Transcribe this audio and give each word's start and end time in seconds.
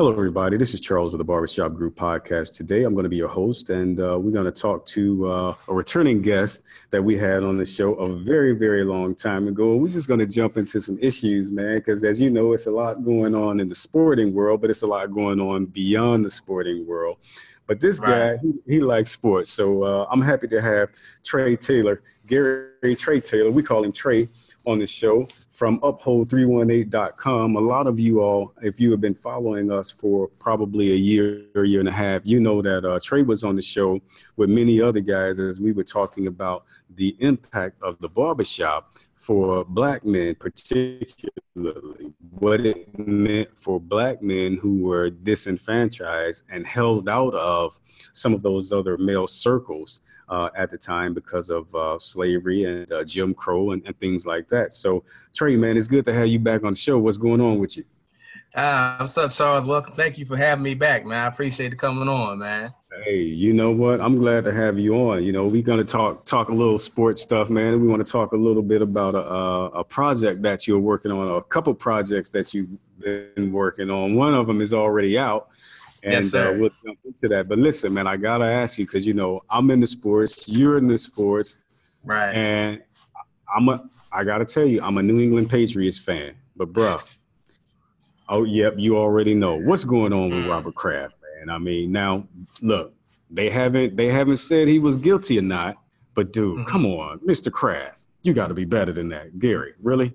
Hello, 0.00 0.10
everybody. 0.10 0.56
This 0.56 0.72
is 0.72 0.80
Charles 0.80 1.12
with 1.12 1.18
the 1.18 1.24
Barbershop 1.24 1.74
Group 1.74 1.94
podcast. 1.94 2.54
Today, 2.54 2.84
I'm 2.84 2.94
going 2.94 3.02
to 3.02 3.10
be 3.10 3.18
your 3.18 3.28
host, 3.28 3.68
and 3.68 4.00
uh, 4.00 4.18
we're 4.18 4.30
going 4.30 4.46
to 4.46 4.50
talk 4.50 4.86
to 4.86 5.30
uh, 5.30 5.54
a 5.68 5.74
returning 5.74 6.22
guest 6.22 6.62
that 6.88 7.04
we 7.04 7.18
had 7.18 7.42
on 7.42 7.58
the 7.58 7.66
show 7.66 7.92
a 7.96 8.08
very, 8.08 8.54
very 8.54 8.82
long 8.82 9.14
time 9.14 9.46
ago. 9.46 9.76
We're 9.76 9.92
just 9.92 10.08
going 10.08 10.20
to 10.20 10.26
jump 10.26 10.56
into 10.56 10.80
some 10.80 10.98
issues, 11.02 11.50
man, 11.50 11.80
because 11.80 12.02
as 12.02 12.18
you 12.18 12.30
know, 12.30 12.54
it's 12.54 12.64
a 12.64 12.70
lot 12.70 13.04
going 13.04 13.34
on 13.34 13.60
in 13.60 13.68
the 13.68 13.74
sporting 13.74 14.32
world, 14.32 14.62
but 14.62 14.70
it's 14.70 14.80
a 14.80 14.86
lot 14.86 15.12
going 15.12 15.38
on 15.38 15.66
beyond 15.66 16.24
the 16.24 16.30
sporting 16.30 16.86
world. 16.86 17.18
But 17.66 17.78
this 17.78 17.98
right. 17.98 18.08
guy, 18.08 18.38
he, 18.38 18.76
he, 18.76 18.80
likes 18.80 19.10
sports, 19.10 19.50
so 19.50 19.82
uh, 19.82 20.06
I'm 20.10 20.22
happy 20.22 20.48
to 20.48 20.62
have 20.62 20.88
Trey 21.22 21.56
Taylor, 21.56 22.02
Gary 22.26 22.96
Trey 22.96 23.20
Taylor. 23.20 23.50
We 23.50 23.62
call 23.62 23.84
him 23.84 23.92
Trey 23.92 24.30
on 24.66 24.78
the 24.78 24.86
show 24.86 25.26
from 25.50 25.80
uphold318.com. 25.80 27.56
A 27.56 27.60
lot 27.60 27.86
of 27.86 27.98
you 27.98 28.20
all, 28.20 28.52
if 28.62 28.78
you 28.78 28.90
have 28.90 29.00
been 29.00 29.14
following 29.14 29.70
us 29.70 29.90
for 29.90 30.28
probably 30.38 30.92
a 30.92 30.96
year 30.96 31.42
or 31.54 31.64
year 31.64 31.80
and 31.80 31.88
a 31.88 31.92
half, 31.92 32.22
you 32.24 32.40
know 32.40 32.62
that 32.62 32.84
uh, 32.84 32.98
Trey 33.02 33.22
was 33.22 33.42
on 33.44 33.56
the 33.56 33.62
show 33.62 34.00
with 34.36 34.50
many 34.50 34.80
other 34.80 35.00
guys 35.00 35.40
as 35.40 35.60
we 35.60 35.72
were 35.72 35.84
talking 35.84 36.26
about 36.26 36.64
the 36.94 37.16
impact 37.20 37.82
of 37.82 37.98
the 37.98 38.08
barbershop 38.08 38.92
for 39.20 39.64
black 39.66 40.02
men, 40.02 40.34
particularly 40.34 42.14
what 42.30 42.64
it 42.64 42.98
meant 42.98 43.50
for 43.54 43.78
black 43.78 44.22
men 44.22 44.56
who 44.56 44.78
were 44.78 45.10
disenfranchised 45.10 46.44
and 46.50 46.66
held 46.66 47.06
out 47.06 47.34
of 47.34 47.78
some 48.14 48.32
of 48.32 48.40
those 48.40 48.72
other 48.72 48.96
male 48.96 49.26
circles 49.26 50.00
uh, 50.30 50.48
at 50.56 50.70
the 50.70 50.78
time 50.78 51.12
because 51.12 51.50
of 51.50 51.72
uh, 51.74 51.98
slavery 51.98 52.64
and 52.64 52.90
uh, 52.92 53.04
Jim 53.04 53.34
Crow 53.34 53.72
and, 53.72 53.86
and, 53.86 53.98
things 54.00 54.24
like 54.24 54.48
that. 54.48 54.72
So, 54.72 55.04
Trey, 55.34 55.54
man, 55.54 55.76
it's 55.76 55.86
good 55.86 56.06
to 56.06 56.14
have 56.14 56.28
you 56.28 56.38
back 56.38 56.64
on 56.64 56.72
the 56.72 56.78
show. 56.78 56.98
What's 56.98 57.18
going 57.18 57.42
on 57.42 57.58
with 57.58 57.76
you? 57.76 57.84
Uh, 58.54 58.96
what's 58.98 59.16
up, 59.16 59.30
Charles? 59.30 59.66
Welcome. 59.66 59.94
Thank 59.94 60.18
you 60.18 60.26
for 60.26 60.36
having 60.36 60.64
me 60.64 60.74
back, 60.74 61.06
man. 61.06 61.24
I 61.24 61.28
appreciate 61.28 61.68
the 61.68 61.76
coming 61.76 62.08
on, 62.08 62.38
man. 62.40 62.74
Hey, 63.04 63.22
you 63.22 63.52
know 63.52 63.70
what? 63.70 64.00
I'm 64.00 64.18
glad 64.18 64.42
to 64.44 64.52
have 64.52 64.76
you 64.76 64.94
on. 64.96 65.22
You 65.22 65.30
know, 65.30 65.46
we're 65.46 65.62
gonna 65.62 65.84
talk 65.84 66.24
talk 66.26 66.48
a 66.48 66.52
little 66.52 66.78
sports 66.78 67.22
stuff, 67.22 67.48
man. 67.48 67.80
We 67.80 67.86
want 67.86 68.04
to 68.04 68.10
talk 68.10 68.32
a 68.32 68.36
little 68.36 68.62
bit 68.62 68.82
about 68.82 69.14
a, 69.14 69.78
a 69.78 69.84
project 69.84 70.42
that 70.42 70.66
you're 70.66 70.80
working 70.80 71.12
on, 71.12 71.36
a 71.36 71.42
couple 71.42 71.72
projects 71.74 72.30
that 72.30 72.52
you've 72.52 72.70
been 72.98 73.52
working 73.52 73.88
on. 73.88 74.16
One 74.16 74.34
of 74.34 74.48
them 74.48 74.60
is 74.60 74.74
already 74.74 75.16
out, 75.16 75.50
and 76.02 76.14
yes, 76.14 76.34
uh, 76.34 76.52
we'll 76.58 76.70
jump 76.84 76.98
into 77.04 77.28
that. 77.28 77.48
But 77.48 77.58
listen, 77.58 77.94
man, 77.94 78.08
I 78.08 78.16
gotta 78.16 78.46
ask 78.46 78.78
you 78.78 78.86
because 78.86 79.06
you 79.06 79.14
know 79.14 79.42
I'm 79.48 79.70
in 79.70 79.78
the 79.78 79.86
sports, 79.86 80.48
you're 80.48 80.76
in 80.76 80.88
the 80.88 80.98
sports, 80.98 81.56
right? 82.04 82.34
And 82.34 82.82
I'm 83.54 83.68
a, 83.68 83.88
I 84.10 84.24
gotta 84.24 84.44
tell 84.44 84.66
you, 84.66 84.82
I'm 84.82 84.98
a 84.98 85.02
New 85.02 85.20
England 85.20 85.48
Patriots 85.48 85.98
fan. 85.98 86.34
But 86.56 86.72
bro, 86.72 86.96
oh 88.30 88.44
yep, 88.44 88.74
you 88.78 88.96
already 88.96 89.34
know 89.34 89.56
what's 89.56 89.84
going 89.84 90.12
on 90.12 90.30
with 90.30 90.44
mm. 90.44 90.48
Robert 90.48 90.74
Kraft, 90.74 91.14
man. 91.36 91.54
I 91.54 91.58
mean, 91.58 91.92
now 91.92 92.26
look, 92.62 92.94
they 93.30 93.50
haven't 93.50 93.96
they 93.96 94.06
haven't 94.06 94.38
said 94.38 94.68
he 94.68 94.78
was 94.78 94.96
guilty 94.96 95.38
or 95.38 95.42
not, 95.42 95.76
but 96.14 96.32
dude, 96.32 96.58
mm-hmm. 96.58 96.64
come 96.64 96.86
on, 96.86 97.18
Mr. 97.20 97.52
Kraft, 97.52 98.02
you 98.22 98.32
got 98.32 98.48
to 98.48 98.54
be 98.54 98.64
better 98.64 98.92
than 98.92 99.10
that, 99.10 99.38
Gary. 99.38 99.74
Really? 99.82 100.14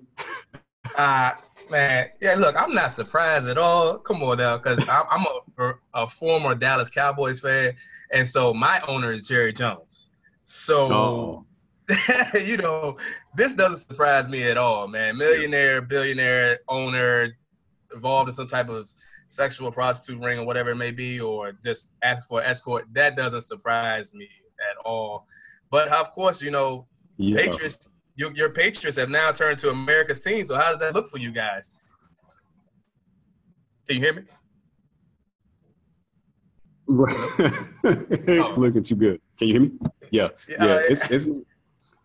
uh 0.98 1.32
Man, 1.68 2.08
yeah, 2.20 2.34
look, 2.34 2.54
I'm 2.56 2.72
not 2.72 2.92
surprised 2.92 3.48
at 3.48 3.58
all. 3.58 3.98
Come 3.98 4.22
on 4.22 4.38
now, 4.38 4.56
because 4.56 4.84
I'm 4.88 5.26
a, 5.58 5.72
a 5.94 6.06
former 6.06 6.54
Dallas 6.54 6.88
Cowboys 6.88 7.40
fan, 7.40 7.74
and 8.12 8.26
so 8.26 8.54
my 8.54 8.80
owner 8.86 9.10
is 9.10 9.22
Jerry 9.22 9.52
Jones. 9.52 10.10
So, 10.44 10.88
oh. 10.92 11.46
you 12.44 12.56
know, 12.58 12.96
this 13.34 13.54
doesn't 13.54 13.78
surprise 13.78 14.28
me 14.28 14.44
at 14.44 14.56
all, 14.56 14.86
man. 14.86 15.16
Millionaire, 15.16 15.82
billionaire, 15.82 16.58
owner, 16.68 17.36
involved 17.96 18.28
in 18.28 18.34
some 18.34 18.46
type 18.46 18.68
of 18.68 18.88
sexual 19.28 19.72
prostitute 19.72 20.22
ring 20.22 20.38
or 20.38 20.46
whatever 20.46 20.70
it 20.70 20.76
may 20.76 20.92
be, 20.92 21.20
or 21.20 21.52
just 21.64 21.90
ask 22.02 22.28
for 22.28 22.40
escort. 22.42 22.84
That 22.92 23.16
doesn't 23.16 23.40
surprise 23.40 24.14
me 24.14 24.28
at 24.70 24.76
all. 24.84 25.26
But 25.70 25.88
of 25.88 26.12
course, 26.12 26.40
you 26.40 26.52
know, 26.52 26.86
yeah. 27.16 27.42
Patriots 27.42 27.88
your, 28.16 28.32
your 28.32 28.50
Patriots 28.50 28.96
have 28.96 29.10
now 29.10 29.30
turned 29.30 29.58
to 29.58 29.70
America's 29.70 30.20
team. 30.20 30.44
So 30.44 30.56
how 30.56 30.70
does 30.70 30.78
that 30.78 30.94
look 30.94 31.06
for 31.06 31.18
you 31.18 31.30
guys? 31.30 31.72
Can 33.86 33.96
you 33.96 34.02
hear 34.02 34.14
me? 34.14 34.22
oh. 38.38 38.54
looking 38.56 38.82
too 38.82 38.96
good. 38.96 39.20
Can 39.38 39.48
you 39.48 39.54
hear 39.54 39.62
me? 39.62 39.72
Yeah, 40.10 40.28
yeah. 40.48 40.56
yeah. 40.58 40.64
Uh, 40.64 40.80
it's, 40.88 41.10
it's 41.10 41.28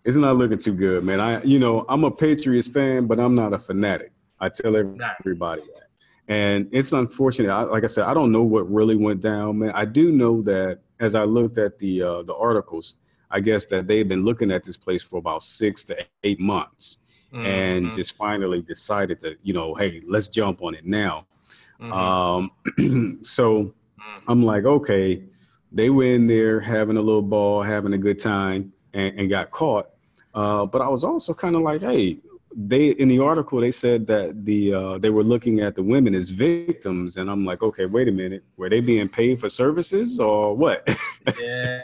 it's 0.04 0.18
not 0.18 0.36
looking 0.36 0.58
too 0.58 0.74
good, 0.74 1.04
man. 1.04 1.20
I 1.20 1.42
you 1.44 1.60
know 1.60 1.86
I'm 1.88 2.04
a 2.04 2.12
Patriots 2.12 2.68
fan, 2.68 3.06
but 3.06 3.20
I'm 3.20 3.36
not 3.36 3.54
a 3.54 3.60
fanatic. 3.60 4.12
I 4.42 4.50
tell 4.50 4.76
everybody 4.76 5.62
that, 5.62 5.88
and 6.28 6.68
it's 6.74 6.92
unfortunate. 6.92 7.50
I, 7.50 7.62
like 7.62 7.86
I 7.86 7.88
said, 7.88 8.06
I 8.06 8.14
don't 8.14 8.34
know 8.34 8.44
what 8.44 8.70
really 8.70 8.98
went 8.98 9.22
down, 9.22 9.60
man. 9.60 9.72
I 9.74 9.86
do 9.86 10.12
know 10.12 10.42
that 10.42 10.80
as 11.00 11.16
I 11.16 11.24
looked 11.24 11.58
at 11.58 11.80
the 11.80 12.02
uh, 12.02 12.24
the 12.24 12.36
articles, 12.36 12.96
I 13.30 13.40
guess 13.40 13.66
that 13.68 13.88
they've 13.88 14.08
been 14.08 14.24
looking 14.24 14.52
at 14.52 14.64
this 14.64 14.78
place 14.78 15.02
for 15.02 15.18
about 15.18 15.44
six 15.44 15.84
to 15.86 16.06
eight 16.24 16.40
months 16.40 16.98
mm-hmm. 17.34 17.46
and 17.46 17.92
just 17.94 18.16
finally 18.16 18.62
decided 18.62 19.20
to, 19.22 19.36
you 19.42 19.54
know, 19.54 19.74
hey, 19.74 20.02
let's 20.08 20.28
jump 20.28 20.62
on 20.62 20.76
it 20.76 20.86
now. 20.86 21.28
Mm-hmm. 21.80 21.94
Um, 21.94 23.20
so 23.24 23.64
mm-hmm. 23.64 24.32
I'm 24.32 24.44
like, 24.44 24.66
okay, 24.66 25.24
they 25.72 25.90
were 25.90 26.04
in 26.04 26.28
there 26.28 26.60
having 26.60 26.98
a 26.98 27.02
little 27.02 27.22
ball, 27.22 27.62
having 27.62 27.94
a 27.94 27.98
good 27.98 28.20
time, 28.20 28.74
and, 28.94 29.20
and 29.20 29.30
got 29.30 29.52
caught. 29.52 29.90
Uh, 30.34 30.66
but 30.66 30.82
I 30.82 30.88
was 30.88 31.04
also 31.04 31.34
kind 31.34 31.56
of 31.56 31.62
like, 31.62 31.82
hey, 31.82 32.18
they 32.56 32.90
in 32.90 33.08
the 33.08 33.20
article 33.20 33.62
they 33.62 33.72
said 33.72 34.08
that 34.08 34.46
the 34.46 34.74
uh, 34.74 34.98
they 34.98 35.10
were 35.10 35.24
looking 35.24 35.62
at 35.62 35.76
the 35.76 35.84
women 35.84 36.14
as 36.14 36.30
victims, 36.30 37.18
and 37.18 37.30
I'm 37.30 37.46
like, 37.46 37.62
okay, 37.62 37.86
wait 37.86 38.08
a 38.08 38.12
minute, 38.12 38.44
were 38.58 38.70
they 38.70 38.80
being 38.82 39.08
paid 39.08 39.40
for 39.40 39.50
services 39.50 40.20
or 40.20 40.56
what? 40.56 40.84
yeah, 41.40 41.82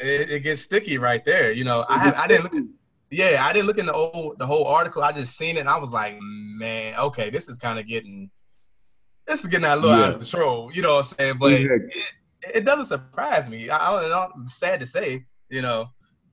it, 0.00 0.30
it, 0.30 0.42
gets 0.42 0.62
sticky 0.62 0.98
right 0.98 1.24
there. 1.24 1.52
You 1.52 1.64
know, 1.64 1.84
I 1.88 1.98
have, 1.98 2.16
I 2.16 2.26
didn't 2.26 2.44
look. 2.44 2.54
At, 2.54 2.64
yeah, 3.10 3.44
I 3.46 3.52
didn't 3.52 3.66
look 3.66 3.78
in 3.78 3.86
the 3.86 3.92
old 3.92 4.38
the 4.38 4.46
whole 4.46 4.66
article. 4.66 5.02
I 5.02 5.12
just 5.12 5.36
seen 5.36 5.56
it, 5.56 5.60
and 5.60 5.68
I 5.68 5.78
was 5.78 5.92
like, 5.92 6.16
man, 6.20 6.98
okay, 6.98 7.30
this 7.30 7.48
is 7.48 7.58
kind 7.58 7.78
of 7.78 7.86
getting 7.86 8.30
this 9.26 9.40
is 9.40 9.46
getting 9.46 9.66
a 9.66 9.76
little 9.76 9.90
yeah. 9.90 10.04
out 10.04 10.10
of 10.10 10.16
control. 10.16 10.70
You 10.72 10.82
know 10.82 10.96
what 10.96 10.96
I'm 10.96 11.02
saying? 11.02 11.34
But 11.38 11.52
yeah. 11.52 11.68
it, 12.42 12.56
it, 12.56 12.64
doesn't 12.64 12.86
surprise 12.86 13.48
me. 13.48 13.70
I, 13.70 13.76
I, 13.76 14.28
I'm 14.34 14.50
sad 14.50 14.80
to 14.80 14.86
say, 14.86 15.24
you 15.48 15.62
know, 15.62 15.88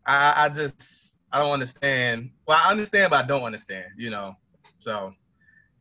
I, 0.06 0.46
I 0.46 0.50
just 0.50 1.18
I 1.34 1.40
don't 1.40 1.52
understand. 1.52 2.32
Well, 2.48 2.60
I 2.62 2.72
understand, 2.72 3.12
but 3.12 3.24
I 3.24 3.28
don't 3.28 3.44
understand. 3.44 3.86
You 3.98 4.10
know, 4.10 4.36
so. 4.80 5.14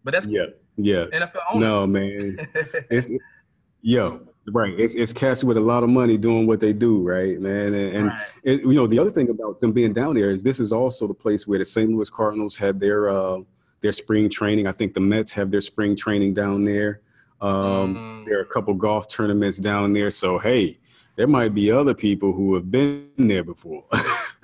But 0.03 0.15
that's 0.15 0.27
yeah, 0.27 0.47
yeah. 0.77 1.07
NFL 1.13 1.41
owners. 1.53 1.69
No, 1.69 1.87
man. 1.87 2.37
it's 2.91 3.11
yo, 3.83 4.25
right. 4.47 4.79
It's 4.79 4.95
it's 4.95 5.13
cats 5.13 5.45
with 5.45 5.57
a 5.57 5.61
lot 5.61 5.83
of 5.83 5.91
money 5.91 6.17
doing 6.17 6.47
what 6.47 6.61
they 6.61 6.73
do, 6.73 7.03
right, 7.03 7.39
man. 7.39 7.75
And, 7.75 7.97
and 7.97 8.07
right. 8.07 8.27
It, 8.43 8.61
you 8.63 8.75
know, 8.75 8.87
the 8.87 8.99
other 8.99 9.11
thing 9.11 9.29
about 9.29 9.61
them 9.61 9.73
being 9.73 9.93
down 9.93 10.15
there 10.15 10.31
is 10.31 10.43
this 10.43 10.61
is 10.61 10.73
also 10.73 11.07
the 11.07 11.15
place 11.15 11.47
where 11.47 11.59
the 11.59 11.65
St. 11.65 11.91
Louis 11.91 12.09
Cardinals 12.09 12.57
had 12.57 12.81
their 12.81 13.11
uh, 13.11 13.41
their 13.81 13.93
spring 13.93 14.31
training. 14.31 14.67
I 14.67 14.73
think 14.73 14.95
the 14.95 15.01
Mets 15.01 15.33
have 15.33 15.51
their 15.51 15.61
spring 15.61 15.97
training 15.97 16.35
down 16.35 16.65
there. 16.65 17.03
Um, 17.41 17.53
mm. 17.53 18.25
There 18.27 18.39
are 18.39 18.43
a 18.43 18.47
couple 18.47 18.75
golf 18.75 19.09
tournaments 19.09 19.59
down 19.59 19.93
there. 19.93 20.11
So 20.11 20.39
hey, 20.39 20.79
there 21.17 21.27
might 21.27 21.55
be 21.55 21.71
other 21.71 21.95
people 21.95 22.33
who 22.33 22.55
have 22.55 22.71
been 22.71 23.11
there 23.19 23.45
before. 23.45 23.85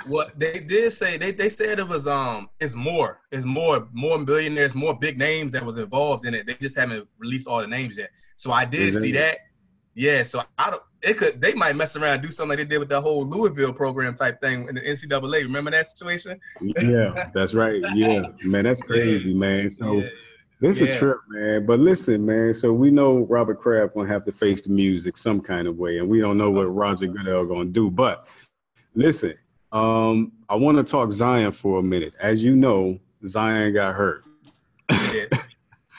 what 0.08 0.38
they 0.38 0.60
did 0.60 0.92
say, 0.92 1.16
they, 1.16 1.32
they 1.32 1.48
said 1.48 1.78
it 1.78 1.88
was 1.88 2.06
um 2.06 2.48
it's 2.60 2.74
more, 2.74 3.20
it's 3.30 3.44
more, 3.44 3.88
more 3.92 4.22
billionaires, 4.24 4.74
more 4.74 4.94
big 4.94 5.18
names 5.18 5.52
that 5.52 5.64
was 5.64 5.78
involved 5.78 6.26
in 6.26 6.34
it. 6.34 6.46
They 6.46 6.54
just 6.54 6.76
haven't 6.76 7.08
released 7.18 7.48
all 7.48 7.60
the 7.60 7.66
names 7.66 7.98
yet. 7.98 8.10
So 8.36 8.52
I 8.52 8.64
did 8.64 8.94
see 8.94 9.12
that. 9.12 9.38
Yeah, 9.94 10.22
so 10.24 10.42
I 10.58 10.70
don't. 10.70 10.82
It 11.02 11.16
could. 11.16 11.40
They 11.40 11.54
might 11.54 11.74
mess 11.74 11.96
around 11.96 12.14
and 12.14 12.22
do 12.22 12.30
something 12.30 12.50
like 12.50 12.58
they 12.58 12.64
did 12.64 12.78
with 12.78 12.90
the 12.90 13.00
whole 13.00 13.26
Louisville 13.26 13.72
program 13.72 14.14
type 14.14 14.42
thing 14.42 14.68
in 14.68 14.74
the 14.74 14.80
NCAA. 14.82 15.42
Remember 15.42 15.70
that 15.70 15.86
situation? 15.86 16.38
Yeah, 16.60 17.30
that's 17.32 17.54
right. 17.54 17.82
Yeah, 17.94 18.26
man, 18.44 18.64
that's 18.64 18.82
crazy, 18.82 19.30
yeah. 19.30 19.38
man. 19.38 19.70
So. 19.70 19.98
Yeah. 19.98 20.08
This 20.58 20.80
is 20.80 20.88
yeah. 20.88 20.94
a 20.94 20.98
trip, 20.98 21.18
man. 21.28 21.66
But 21.66 21.80
listen, 21.80 22.24
man. 22.24 22.54
So 22.54 22.72
we 22.72 22.90
know 22.90 23.26
Robert 23.28 23.60
Kraft 23.60 23.94
gonna 23.94 24.08
have 24.08 24.24
to 24.24 24.32
face 24.32 24.62
the 24.62 24.70
music 24.70 25.18
some 25.18 25.42
kind 25.42 25.68
of 25.68 25.76
way, 25.76 25.98
and 25.98 26.08
we 26.08 26.18
don't 26.18 26.38
know 26.38 26.50
what 26.50 26.64
Roger 26.74 27.08
Goodell 27.08 27.46
gonna 27.46 27.66
do. 27.66 27.90
But 27.90 28.26
listen, 28.94 29.34
um, 29.72 30.32
I 30.48 30.54
want 30.56 30.78
to 30.78 30.84
talk 30.84 31.12
Zion 31.12 31.52
for 31.52 31.80
a 31.80 31.82
minute. 31.82 32.14
As 32.20 32.42
you 32.42 32.56
know, 32.56 32.98
Zion 33.26 33.74
got 33.74 33.94
hurt. 33.94 34.24
He 34.90 35.08
did. 35.12 35.32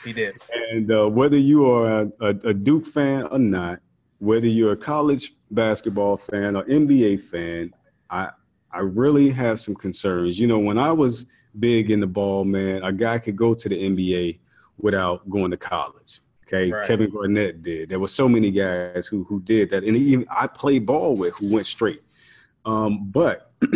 he 0.03 0.13
did. 0.13 0.35
and 0.71 0.91
uh, 0.91 1.07
whether 1.07 1.37
you 1.37 1.69
are 1.69 2.01
a, 2.01 2.11
a, 2.21 2.29
a 2.29 2.53
Duke 2.53 2.85
fan 2.85 3.23
or 3.23 3.39
not, 3.39 3.79
whether 4.19 4.47
you're 4.47 4.71
a 4.71 4.77
college 4.77 5.33
basketball 5.51 6.17
fan 6.17 6.55
or 6.55 6.63
NBA 6.63 7.21
fan, 7.21 7.73
I 8.09 8.29
I 8.71 8.79
really 8.79 9.29
have 9.29 9.59
some 9.59 9.75
concerns. 9.75 10.39
You 10.39 10.47
know, 10.47 10.59
when 10.59 10.77
I 10.77 10.91
was 10.91 11.25
big 11.59 11.91
in 11.91 11.99
the 11.99 12.07
ball, 12.07 12.43
man, 12.43 12.83
a 12.83 12.91
guy 12.91 13.17
could 13.19 13.35
go 13.35 13.53
to 13.53 13.69
the 13.69 13.75
NBA 13.75 14.39
without 14.77 15.27
going 15.29 15.51
to 15.51 15.57
college. 15.57 16.21
Okay, 16.45 16.71
right. 16.71 16.87
Kevin 16.87 17.09
Garnett 17.09 17.61
did. 17.61 17.89
There 17.89 17.99
were 17.99 18.07
so 18.07 18.29
many 18.29 18.51
guys 18.51 19.07
who 19.07 19.23
who 19.25 19.41
did 19.41 19.69
that, 19.71 19.83
and 19.83 19.95
even 19.97 20.25
I 20.29 20.47
played 20.47 20.85
ball 20.85 21.15
with 21.15 21.35
who 21.35 21.53
went 21.53 21.65
straight. 21.65 22.01
Um, 22.65 23.09
but 23.09 23.46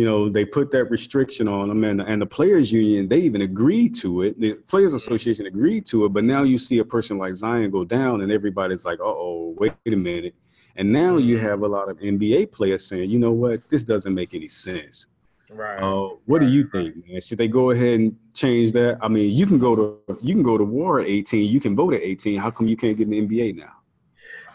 you 0.00 0.04
know, 0.04 0.28
they 0.28 0.44
put 0.44 0.70
that 0.70 0.84
restriction 0.84 1.48
on 1.48 1.68
them, 1.68 1.84
and, 1.84 2.00
and 2.00 2.22
the 2.22 2.26
players' 2.26 2.70
union 2.72 3.08
they 3.08 3.18
even 3.18 3.42
agreed 3.42 3.94
to 3.96 4.22
it. 4.22 4.40
The 4.40 4.54
players' 4.54 4.94
association 4.94 5.46
agreed 5.46 5.86
to 5.86 6.04
it, 6.04 6.12
but 6.12 6.24
now 6.24 6.42
you 6.42 6.58
see 6.58 6.78
a 6.78 6.84
person 6.84 7.18
like 7.18 7.34
Zion 7.34 7.70
go 7.70 7.84
down, 7.84 8.20
and 8.20 8.30
everybody's 8.30 8.84
like, 8.84 8.98
"Oh, 9.00 9.54
wait 9.58 9.72
a 9.86 9.90
minute." 9.90 10.34
And 10.76 10.92
now 10.92 11.16
you 11.16 11.36
mm-hmm. 11.36 11.46
have 11.46 11.62
a 11.62 11.68
lot 11.68 11.90
of 11.90 11.98
NBA 11.98 12.52
players 12.52 12.86
saying, 12.86 13.10
"You 13.10 13.18
know 13.18 13.32
what? 13.32 13.68
This 13.68 13.84
doesn't 13.84 14.14
make 14.14 14.32
any 14.34 14.48
sense." 14.48 15.06
Right. 15.52 15.82
Uh, 15.82 16.10
what 16.26 16.40
right, 16.40 16.46
do 16.46 16.52
you 16.52 16.62
think, 16.62 16.94
right. 16.94 17.08
man? 17.08 17.20
Should 17.20 17.38
they 17.38 17.48
go 17.48 17.72
ahead 17.72 18.00
and 18.00 18.16
change 18.34 18.70
that? 18.72 18.98
I 19.02 19.08
mean, 19.08 19.34
you 19.34 19.46
can 19.46 19.58
go 19.58 19.74
to 19.74 20.18
you 20.22 20.34
can 20.34 20.44
go 20.44 20.56
to 20.56 20.64
war 20.64 21.00
at 21.00 21.08
18. 21.08 21.44
You 21.44 21.60
can 21.60 21.74
vote 21.74 21.94
at 21.94 22.02
18. 22.02 22.38
How 22.38 22.50
come 22.50 22.68
you 22.68 22.76
can't 22.76 22.96
get 22.96 23.08
in 23.08 23.10
the 23.10 23.36
NBA 23.36 23.56
now? 23.56 23.72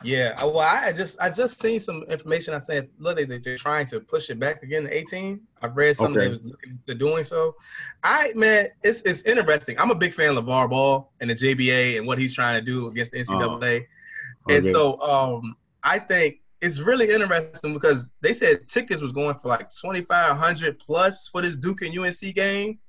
Yeah, 0.06 0.44
well, 0.44 0.60
I 0.60 0.92
just 0.92 1.20
I 1.20 1.30
just 1.30 1.60
seen 1.60 1.80
some 1.80 2.04
information. 2.04 2.54
I 2.54 2.60
said, 2.60 2.90
look, 3.00 3.18
they, 3.18 3.26
they're 3.26 3.58
trying 3.58 3.86
to 3.88 4.00
push 4.00 4.30
it 4.30 4.40
back 4.40 4.62
again 4.64 4.84
to 4.84 4.96
18. 4.96 5.42
I've 5.62 5.76
read 5.76 5.98
something 5.98 6.18
okay. 6.18 6.26
they 6.26 6.30
was 6.30 6.44
looking 6.44 6.80
to 6.88 6.96
doing 6.96 7.24
so. 7.24 7.56
I 8.04 8.32
man, 8.36 8.68
it's 8.84 9.02
it's 9.02 9.24
interesting. 9.24 9.80
I'm 9.80 9.92
a 9.92 9.96
big 9.96 10.14
fan 10.14 10.38
of 10.38 10.46
LaVar 10.46 10.70
Ball 10.70 11.12
and 11.22 11.30
the 11.30 11.34
JBA 11.34 11.98
and 11.98 12.06
what 12.06 12.20
he's 12.20 12.36
trying 12.36 12.60
to 12.60 12.66
do 12.66 12.88
against 12.88 13.14
the 13.14 13.20
NCAA. 13.20 13.64
Okay. 13.64 13.88
And 14.50 14.64
so 14.64 15.02
um, 15.02 15.56
I 15.84 16.00
think 16.00 16.42
it's 16.62 16.80
really 16.80 17.10
interesting 17.10 17.74
because 17.74 18.10
they 18.22 18.34
said 18.34 18.68
tickets 18.68 19.02
was 19.02 19.12
going 19.12 19.36
for 19.36 19.50
like 19.50 19.70
2,500 19.70 20.80
plus 20.80 21.28
for 21.28 21.42
this 21.42 21.58
Duke 21.58 21.82
and 21.82 21.98
UNC 21.98 22.36
game. 22.36 22.80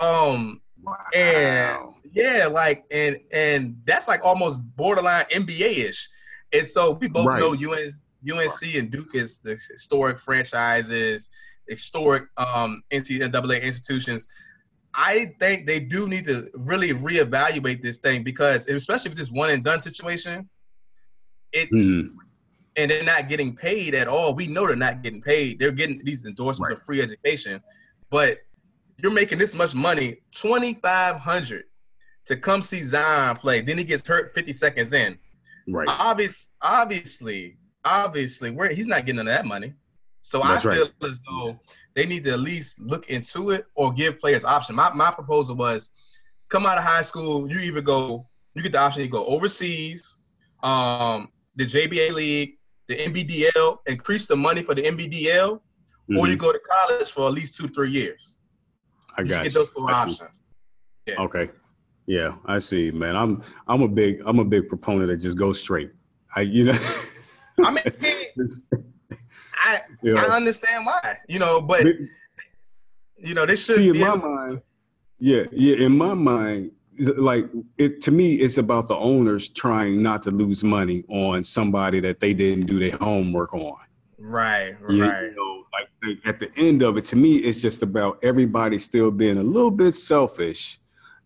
Um, 0.00 0.60
wow. 0.82 0.96
and 1.14 1.94
yeah, 2.12 2.46
like 2.50 2.84
and 2.90 3.18
and 3.32 3.76
that's 3.84 4.08
like 4.08 4.24
almost 4.24 4.60
borderline 4.76 5.24
NBA 5.30 5.88
ish. 5.88 6.08
And 6.52 6.66
so 6.66 6.92
we 6.92 7.08
both 7.08 7.26
right. 7.26 7.40
know 7.40 7.52
UN, 7.54 7.92
UNC 8.30 8.74
and 8.76 8.90
Duke 8.90 9.14
is 9.14 9.38
the 9.38 9.58
historic 9.70 10.18
franchises, 10.18 11.30
historic 11.66 12.24
um, 12.36 12.82
NCAA 12.90 13.62
institutions. 13.62 14.28
I 14.94 15.34
think 15.38 15.66
they 15.66 15.80
do 15.80 16.08
need 16.08 16.26
to 16.26 16.50
really 16.54 16.90
reevaluate 16.90 17.80
this 17.80 17.98
thing 17.98 18.22
because, 18.22 18.68
especially 18.68 19.10
with 19.10 19.18
this 19.18 19.30
one 19.30 19.50
and 19.50 19.64
done 19.64 19.80
situation, 19.80 20.48
it 21.52 21.70
mm-hmm. 21.70 22.14
and 22.76 22.90
they're 22.90 23.02
not 23.02 23.28
getting 23.28 23.56
paid 23.56 23.94
at 23.94 24.06
all. 24.06 24.34
We 24.34 24.46
know 24.46 24.66
they're 24.66 24.76
not 24.76 25.02
getting 25.02 25.22
paid. 25.22 25.58
They're 25.58 25.72
getting 25.72 26.00
these 26.04 26.24
endorsements 26.24 26.70
right. 26.70 26.78
of 26.78 26.84
free 26.84 27.00
education, 27.00 27.62
but 28.10 28.38
you're 28.98 29.12
making 29.12 29.38
this 29.38 29.54
much 29.54 29.74
money, 29.74 30.18
twenty 30.30 30.74
five 30.74 31.16
hundred, 31.16 31.64
to 32.26 32.36
come 32.36 32.60
see 32.60 32.82
Zion 32.82 33.36
play. 33.36 33.62
Then 33.62 33.78
he 33.78 33.84
gets 33.84 34.06
hurt 34.06 34.34
fifty 34.34 34.52
seconds 34.52 34.92
in. 34.92 35.18
Right. 35.68 35.88
Obvious, 35.88 36.50
obviously, 36.60 37.56
obviously, 37.84 38.50
where 38.50 38.70
he's 38.70 38.86
not 38.86 39.06
getting 39.06 39.24
that 39.24 39.46
money. 39.46 39.74
So 40.22 40.38
That's 40.38 40.64
I 40.64 40.74
feel 40.74 40.82
right. 40.82 41.10
as 41.10 41.20
though 41.20 41.58
they 41.94 42.06
need 42.06 42.24
to 42.24 42.32
at 42.32 42.40
least 42.40 42.80
look 42.80 43.08
into 43.08 43.50
it 43.50 43.66
or 43.74 43.92
give 43.92 44.18
players 44.18 44.44
option. 44.44 44.76
My 44.76 44.92
my 44.92 45.10
proposal 45.10 45.56
was 45.56 45.90
come 46.48 46.66
out 46.66 46.78
of 46.78 46.84
high 46.84 47.02
school, 47.02 47.50
you 47.50 47.58
either 47.60 47.80
go, 47.80 48.26
you 48.54 48.62
get 48.62 48.72
the 48.72 48.80
option 48.80 49.02
to 49.02 49.08
go 49.08 49.24
overseas, 49.26 50.18
um, 50.62 51.28
the 51.56 51.64
JBA 51.64 52.12
league, 52.12 52.58
the 52.88 52.96
NBDL, 52.96 53.78
increase 53.86 54.26
the 54.26 54.36
money 54.36 54.62
for 54.62 54.74
the 54.74 54.82
NBDL, 54.82 55.54
mm-hmm. 55.54 56.18
or 56.18 56.26
you 56.26 56.34
mm-hmm. 56.34 56.40
go 56.40 56.52
to 56.52 56.60
college 56.60 57.10
for 57.10 57.26
at 57.26 57.32
least 57.32 57.56
two, 57.56 57.68
three 57.68 57.90
years. 57.90 58.38
I 59.16 59.22
got 59.22 59.38
you. 59.38 59.42
Get 59.44 59.54
those 59.54 59.70
four 59.70 59.90
options. 59.90 60.42
Yeah. 61.06 61.20
Okay. 61.20 61.48
Yeah, 62.06 62.34
I 62.46 62.58
see, 62.58 62.90
man. 62.90 63.16
I'm 63.16 63.42
I'm 63.68 63.82
a 63.82 63.88
big 63.88 64.22
I'm 64.26 64.38
a 64.38 64.44
big 64.44 64.68
proponent 64.68 65.08
that 65.08 65.16
just 65.16 65.36
go 65.36 65.52
straight. 65.52 65.92
I 66.34 66.42
you 66.42 66.64
know. 66.64 66.78
I 67.64 67.70
mean, 67.70 67.84
I 69.54 69.80
I 70.04 70.36
understand 70.36 70.86
why, 70.86 71.18
you 71.28 71.38
know, 71.38 71.60
but 71.60 71.84
you 71.84 73.34
know, 73.34 73.46
this 73.46 73.66
should 73.66 73.76
see 73.76 73.88
in 73.88 73.98
my 73.98 74.14
mind. 74.16 74.62
Yeah, 75.18 75.44
yeah, 75.52 75.76
in 75.76 75.96
my 75.96 76.14
mind, 76.14 76.72
like 76.98 77.44
it 77.78 78.00
to 78.02 78.10
me, 78.10 78.34
it's 78.34 78.58
about 78.58 78.88
the 78.88 78.96
owners 78.96 79.48
trying 79.48 80.02
not 80.02 80.24
to 80.24 80.32
lose 80.32 80.64
money 80.64 81.04
on 81.08 81.44
somebody 81.44 82.00
that 82.00 82.18
they 82.18 82.34
didn't 82.34 82.66
do 82.66 82.80
their 82.80 82.96
homework 82.98 83.54
on. 83.54 83.78
Right, 84.18 84.74
right. 84.80 84.90
You 84.90 85.34
know, 85.36 85.64
like 85.72 86.18
at 86.24 86.40
the 86.40 86.50
end 86.56 86.82
of 86.82 86.96
it, 86.96 87.04
to 87.06 87.16
me, 87.16 87.36
it's 87.36 87.62
just 87.62 87.82
about 87.82 88.18
everybody 88.24 88.78
still 88.78 89.12
being 89.12 89.38
a 89.38 89.42
little 89.42 89.70
bit 89.70 89.94
selfish 89.94 90.80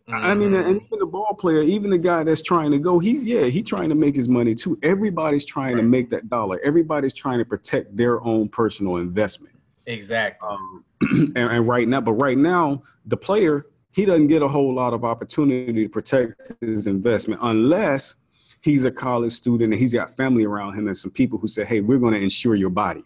Mm-hmm. 0.09 0.25
I 0.25 0.35
mean, 0.35 0.55
and 0.55 0.81
even 0.81 0.99
the 1.01 1.07
ball 1.07 1.35
player, 1.35 1.63
even 1.63 1.91
the 1.91 1.99
guy 1.99 2.23
that's 2.23 2.43
trying 2.43 2.71
to 2.71 2.79
go, 2.79 3.01
he 3.01 3.19
yeah, 3.19 3.47
he 3.47 3.63
trying 3.63 3.89
to 3.89 3.97
make 3.97 4.15
his 4.15 4.29
money 4.29 4.55
too. 4.55 4.79
Everybody's 4.85 5.45
trying 5.45 5.75
right. 5.75 5.81
to 5.81 5.87
make 5.87 6.11
that 6.11 6.29
dollar. 6.29 6.61
Everybody's 6.63 7.13
trying 7.13 7.39
to 7.39 7.45
protect 7.45 7.97
their 7.97 8.23
own 8.23 8.49
personal 8.49 8.99
investment. 8.99 9.55
Exactly. 9.87 10.49
Um, 10.49 10.85
and, 11.11 11.37
and 11.37 11.67
right 11.67 11.89
now, 11.89 12.01
but 12.01 12.13
right 12.13 12.39
now, 12.39 12.83
the 13.07 13.17
player 13.17 13.67
he 13.91 14.05
doesn't 14.05 14.29
get 14.29 14.43
a 14.43 14.49
whole 14.49 14.75
lot 14.75 14.93
of 14.93 15.05
opportunity 15.05 15.73
to 15.73 15.89
protect 15.89 16.53
his 16.61 16.87
investment 16.87 17.41
unless 17.43 18.17
he's 18.61 18.85
a 18.85 18.91
college 18.91 19.33
student 19.33 19.73
and 19.73 19.81
he's 19.81 19.95
got 19.95 20.15
family 20.17 20.45
around 20.45 20.75
him 20.75 20.87
and 20.87 20.97
some 20.97 21.11
people 21.11 21.39
who 21.39 21.49
say, 21.49 21.65
"Hey, 21.65 21.81
we're 21.81 21.99
going 21.99 22.15
to 22.15 22.21
insure 22.21 22.55
your 22.55 22.71
body." 22.71 23.03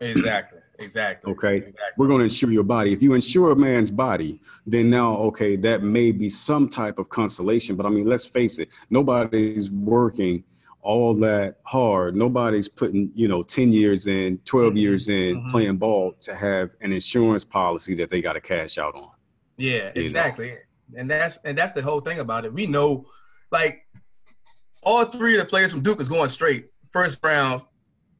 Exactly. 0.00 0.58
Exactly. 0.80 1.32
Okay. 1.32 1.56
Exactly. 1.56 1.80
We're 1.96 2.08
going 2.08 2.20
to 2.20 2.24
insure 2.24 2.50
your 2.50 2.64
body. 2.64 2.92
If 2.92 3.02
you 3.02 3.14
insure 3.14 3.52
a 3.52 3.56
man's 3.56 3.90
body, 3.90 4.40
then 4.66 4.90
now, 4.90 5.16
okay, 5.16 5.56
that 5.56 5.82
may 5.82 6.12
be 6.12 6.30
some 6.30 6.68
type 6.68 6.98
of 6.98 7.08
consolation. 7.08 7.76
But 7.76 7.86
I 7.86 7.90
mean, 7.90 8.06
let's 8.06 8.26
face 8.26 8.58
it, 8.58 8.68
nobody's 8.88 9.70
working 9.70 10.44
all 10.82 11.14
that 11.14 11.56
hard. 11.64 12.16
Nobody's 12.16 12.68
putting, 12.68 13.10
you 13.14 13.28
know, 13.28 13.42
10 13.42 13.72
years 13.72 14.06
in, 14.06 14.38
12 14.44 14.68
mm-hmm. 14.68 14.76
years 14.76 15.08
in 15.08 15.36
mm-hmm. 15.36 15.50
playing 15.50 15.76
ball 15.76 16.14
to 16.22 16.34
have 16.34 16.70
an 16.80 16.92
insurance 16.92 17.44
policy 17.44 17.94
that 17.96 18.10
they 18.10 18.20
got 18.20 18.32
to 18.32 18.40
cash 18.40 18.78
out 18.78 18.94
on. 18.94 19.10
Yeah, 19.58 19.92
exactly. 19.94 20.50
Know? 20.50 20.56
And 20.96 21.10
that's 21.10 21.36
and 21.44 21.56
that's 21.56 21.72
the 21.72 21.82
whole 21.82 22.00
thing 22.00 22.18
about 22.18 22.44
it. 22.44 22.52
We 22.52 22.66
know 22.66 23.06
like 23.52 23.86
all 24.82 25.04
three 25.04 25.38
of 25.38 25.44
the 25.44 25.48
players 25.48 25.70
from 25.70 25.82
Duke 25.82 26.00
is 26.00 26.08
going 26.08 26.30
straight 26.30 26.70
first 26.90 27.22
round, 27.22 27.62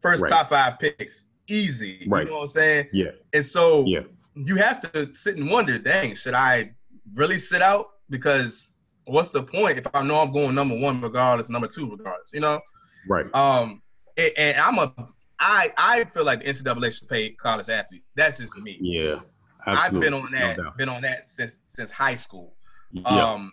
first 0.01 0.23
right. 0.23 0.31
top 0.31 0.51
five 0.51 0.79
picks 0.79 1.25
easy. 1.50 2.06
Right. 2.08 2.25
You 2.25 2.32
know 2.32 2.38
what 2.38 2.43
I'm 2.43 2.49
saying? 2.49 2.88
Yeah. 2.93 3.11
And 3.35 3.44
so 3.44 3.85
yeah. 3.87 4.00
you 4.35 4.56
have 4.56 4.81
to 4.93 5.14
sit 5.14 5.37
and 5.37 5.50
wonder, 5.50 5.79
dang, 5.79 6.14
should 6.14 6.35
I 6.35 6.73
really 7.14 7.38
sit 7.38 7.62
out? 7.62 7.91
Because 8.08 8.67
what's 9.05 9.31
the 9.31 9.43
point 9.43 9.79
if 9.79 9.87
I 9.94 10.02
know 10.02 10.20
I'm 10.20 10.32
going 10.32 10.55
number 10.55 10.79
one 10.79 11.00
regardless, 11.00 11.50
number 11.50 11.69
two 11.69 11.91
regardless, 11.91 12.31
you 12.32 12.41
know? 12.41 12.61
Right. 13.08 13.26
Um 13.35 13.82
and, 14.17 14.32
and 14.37 14.58
I'm 14.58 14.79
a 14.79 14.93
I 15.38 15.73
I 15.76 16.05
feel 16.05 16.25
like 16.25 16.44
the 16.44 16.50
NCAA 16.50 16.99
should 16.99 17.08
pay 17.08 17.31
college 17.31 17.69
athletes. 17.69 18.06
That's 18.14 18.38
just 18.38 18.58
me. 18.58 18.79
Yeah. 18.81 19.20
Absolutely. 19.67 20.06
I've 20.08 20.12
been 20.12 20.14
on 20.14 20.32
that, 20.32 20.56
no 20.58 20.70
been 20.76 20.88
on 20.88 21.03
that 21.03 21.29
since 21.29 21.58
since 21.67 21.91
high 21.91 22.14
school. 22.14 22.55
Yeah. 22.93 23.03
Um 23.05 23.53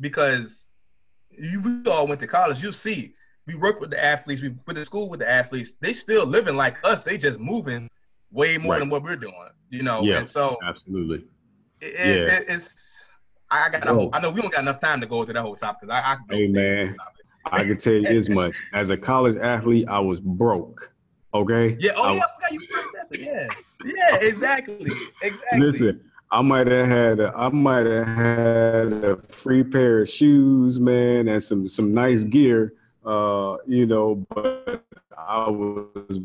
because 0.00 0.70
you 1.30 1.60
we 1.60 1.90
all 1.90 2.06
went 2.06 2.20
to 2.20 2.26
college, 2.26 2.62
you 2.62 2.72
see 2.72 3.14
we 3.46 3.54
work 3.54 3.80
with 3.80 3.90
the 3.90 4.02
athletes, 4.02 4.40
we 4.42 4.50
put 4.50 4.76
the 4.76 4.84
school 4.84 5.08
with 5.08 5.20
the 5.20 5.30
athletes. 5.30 5.72
They 5.72 5.92
still 5.92 6.26
living 6.26 6.56
like 6.56 6.76
us. 6.84 7.02
They 7.02 7.18
just 7.18 7.40
moving 7.40 7.88
way 8.30 8.56
more 8.58 8.72
right. 8.72 8.78
than 8.78 8.90
what 8.90 9.02
we're 9.02 9.16
doing. 9.16 9.34
You 9.70 9.82
know. 9.82 10.02
Yeah. 10.02 10.18
And 10.18 10.26
so 10.26 10.56
absolutely. 10.66 11.24
It, 11.80 11.94
yeah. 11.94 12.36
It, 12.36 12.44
it's. 12.48 13.08
I 13.50 13.68
got. 13.70 13.86
Whole, 13.86 14.10
I 14.12 14.20
know 14.20 14.30
we 14.30 14.40
don't 14.40 14.52
got 14.52 14.62
enough 14.62 14.80
time 14.80 15.00
to 15.00 15.06
go 15.06 15.20
into 15.20 15.32
that 15.32 15.42
whole 15.42 15.56
topic 15.56 15.82
because 15.82 16.02
I. 16.02 16.12
I 16.12 16.34
hey 16.34 16.48
man, 16.48 16.96
I 17.46 17.64
can 17.64 17.76
tell 17.78 17.94
you 17.94 18.06
as 18.06 18.28
much. 18.28 18.56
As 18.72 18.90
a 18.90 18.96
college 18.96 19.36
athlete, 19.36 19.88
I 19.88 19.98
was 19.98 20.20
broke. 20.20 20.92
Okay. 21.34 21.76
Yeah. 21.80 21.92
Oh 21.96 22.10
I, 22.10 22.14
yeah. 22.14 22.20
I 22.20 22.34
forgot 22.34 22.52
you. 22.52 23.24
Yeah. 23.26 23.48
Yeah. 23.84 24.18
Exactly. 24.22 24.92
Exactly. 25.22 25.58
Listen. 25.58 26.08
I 26.30 26.40
might 26.40 26.66
have 26.66 26.86
had 26.86 27.20
a, 27.20 27.30
I 27.36 27.50
might 27.50 27.84
have 27.84 28.06
had 28.06 28.92
a 29.04 29.16
free 29.28 29.62
pair 29.62 30.00
of 30.00 30.08
shoes, 30.08 30.80
man, 30.80 31.28
and 31.28 31.42
some 31.42 31.68
some 31.68 31.92
nice 31.92 32.24
gear 32.24 32.72
uh, 33.04 33.56
you 33.66 33.86
know, 33.86 34.26
but 34.34 34.84
I 35.16 35.48
was 35.48 36.20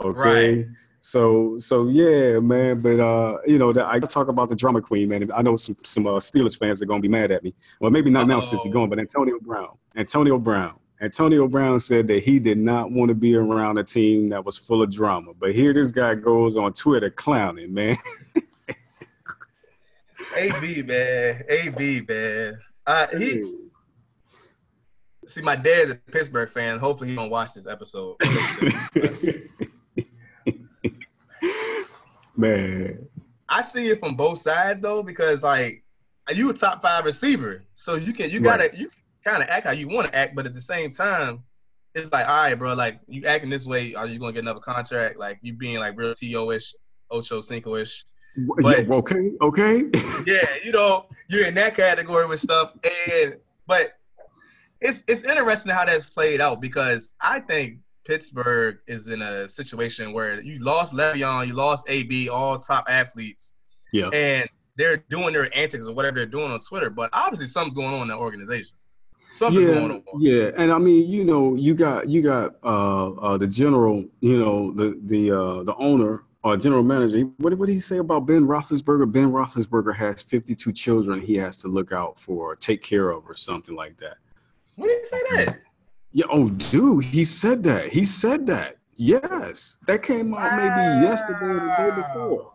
okay. 0.00 0.58
Right. 0.58 0.66
So 1.00 1.58
so 1.58 1.88
yeah, 1.88 2.38
man. 2.40 2.80
But 2.80 3.00
uh, 3.00 3.38
you 3.46 3.58
know, 3.58 3.72
I 3.86 3.98
talk 4.00 4.28
about 4.28 4.48
the 4.48 4.56
drama 4.56 4.80
queen, 4.80 5.08
man. 5.08 5.30
I 5.32 5.42
know 5.42 5.56
some 5.56 5.76
some 5.84 6.06
uh, 6.06 6.12
Steelers 6.12 6.58
fans 6.58 6.82
are 6.82 6.86
gonna 6.86 7.00
be 7.00 7.08
mad 7.08 7.30
at 7.30 7.42
me. 7.42 7.54
Well, 7.80 7.90
maybe 7.90 8.10
not 8.10 8.22
Uh-oh. 8.22 8.26
now 8.26 8.40
since 8.40 8.62
he's 8.62 8.72
gone, 8.72 8.88
but 8.88 8.98
Antonio 8.98 9.38
Brown. 9.40 9.76
Antonio 9.96 10.38
Brown. 10.38 10.74
Antonio 11.00 11.46
Brown 11.46 11.78
said 11.78 12.08
that 12.08 12.24
he 12.24 12.40
did 12.40 12.58
not 12.58 12.90
want 12.90 13.08
to 13.08 13.14
be 13.14 13.36
around 13.36 13.78
a 13.78 13.84
team 13.84 14.30
that 14.30 14.44
was 14.44 14.58
full 14.58 14.82
of 14.82 14.90
drama. 14.90 15.32
But 15.38 15.54
here 15.54 15.72
this 15.72 15.92
guy 15.92 16.16
goes 16.16 16.56
on 16.56 16.72
Twitter 16.72 17.08
clowning, 17.08 17.72
man. 17.72 17.96
AB 20.36 20.82
man, 20.82 21.44
AB 21.48 22.02
man. 22.08 22.58
Uh, 22.88 23.06
he 23.18 23.68
see 25.26 25.42
my 25.42 25.54
dad's 25.54 25.90
a 25.90 25.94
Pittsburgh 25.94 26.48
fan. 26.48 26.78
Hopefully, 26.78 27.10
he 27.10 27.16
don't 27.16 27.28
watch 27.28 27.52
this 27.52 27.66
episode. 27.66 28.16
Man, 32.36 33.06
I 33.46 33.60
see 33.60 33.88
it 33.88 34.00
from 34.00 34.14
both 34.14 34.38
sides 34.38 34.80
though, 34.80 35.02
because 35.02 35.42
like 35.42 35.84
you 36.34 36.48
a 36.48 36.54
top 36.54 36.80
five 36.80 37.04
receiver, 37.04 37.62
so 37.74 37.96
you 37.96 38.14
can 38.14 38.30
you 38.30 38.40
gotta 38.40 38.64
right. 38.64 38.74
you 38.74 38.90
kind 39.22 39.42
of 39.42 39.50
act 39.50 39.66
how 39.66 39.72
you 39.72 39.86
want 39.86 40.10
to 40.10 40.18
act, 40.18 40.34
but 40.34 40.46
at 40.46 40.54
the 40.54 40.60
same 40.60 40.90
time, 40.90 41.42
it's 41.94 42.10
like, 42.10 42.26
all 42.26 42.44
right, 42.44 42.54
bro, 42.54 42.72
like 42.72 43.00
you 43.06 43.26
acting 43.26 43.50
this 43.50 43.66
way, 43.66 43.94
are 43.94 44.06
you 44.06 44.18
gonna 44.18 44.32
get 44.32 44.44
another 44.44 44.60
contract? 44.60 45.18
Like 45.18 45.40
you 45.42 45.52
being 45.52 45.78
like 45.78 45.98
real 45.98 46.14
TO-ish, 46.14 46.74
Ocho 47.10 47.42
Cinco-ish. 47.42 48.06
But, 48.46 48.88
okay, 48.88 49.32
okay. 49.40 49.84
yeah, 50.26 50.46
you 50.64 50.72
know, 50.72 51.06
you're 51.28 51.46
in 51.46 51.54
that 51.54 51.74
category 51.74 52.26
with 52.26 52.40
stuff. 52.40 52.76
And 53.20 53.36
but 53.66 53.94
it's 54.80 55.02
it's 55.08 55.24
interesting 55.24 55.72
how 55.72 55.84
that's 55.84 56.10
played 56.10 56.40
out 56.40 56.60
because 56.60 57.10
I 57.20 57.40
think 57.40 57.78
Pittsburgh 58.04 58.78
is 58.86 59.08
in 59.08 59.22
a 59.22 59.48
situation 59.48 60.12
where 60.12 60.40
you 60.40 60.58
lost 60.60 60.94
Le'Veon, 60.94 61.46
you 61.46 61.54
lost 61.54 61.86
AB, 61.88 62.28
all 62.28 62.58
top 62.58 62.86
athletes. 62.88 63.54
Yeah. 63.92 64.08
And 64.12 64.48
they're 64.76 65.04
doing 65.10 65.34
their 65.34 65.54
antics 65.56 65.86
or 65.86 65.94
whatever 65.94 66.16
they're 66.16 66.26
doing 66.26 66.50
on 66.50 66.60
Twitter, 66.60 66.88
but 66.88 67.10
obviously 67.12 67.48
something's 67.48 67.74
going 67.74 67.92
on 67.92 68.02
in 68.02 68.08
that 68.08 68.18
organization. 68.18 68.76
Something's 69.30 69.66
yeah, 69.66 69.74
going 69.74 69.90
on. 69.90 70.02
Yeah, 70.20 70.50
and 70.56 70.72
I 70.72 70.78
mean, 70.78 71.06
you 71.06 71.24
know, 71.24 71.54
you 71.54 71.74
got 71.74 72.08
you 72.08 72.22
got 72.22 72.54
uh, 72.64 73.10
uh, 73.10 73.36
the 73.36 73.46
general, 73.46 74.04
you 74.20 74.38
know, 74.38 74.72
the 74.72 74.98
the 75.04 75.30
uh, 75.30 75.62
the 75.64 75.74
owner 75.76 76.22
or 76.48 76.56
general 76.56 76.82
manager. 76.82 77.20
What, 77.38 77.54
what 77.54 77.66
did 77.66 77.74
he 77.74 77.80
say 77.80 77.98
about 77.98 78.26
Ben 78.26 78.46
Roethlisberger? 78.46 79.10
Ben 79.10 79.30
Roethlisberger 79.30 79.94
has 79.94 80.22
52 80.22 80.72
children 80.72 81.20
he 81.20 81.36
has 81.36 81.56
to 81.58 81.68
look 81.68 81.92
out 81.92 82.18
for, 82.18 82.56
take 82.56 82.82
care 82.82 83.10
of, 83.10 83.28
or 83.28 83.34
something 83.34 83.74
like 83.74 83.96
that. 83.98 84.16
What 84.76 84.88
did 84.88 84.98
he 84.98 85.04
say 85.04 85.22
that? 85.44 85.58
Yeah. 86.12 86.26
Oh, 86.30 86.48
dude, 86.48 87.04
he 87.04 87.24
said 87.24 87.62
that. 87.64 87.88
He 87.88 88.04
said 88.04 88.46
that. 88.46 88.76
Yes, 88.96 89.78
that 89.86 90.02
came 90.02 90.34
out 90.34 90.40
wow. 90.40 90.56
maybe 90.56 91.06
yesterday 91.06 91.46
or 91.46 91.60
the 91.60 91.74
day 91.76 92.02
before. 92.02 92.52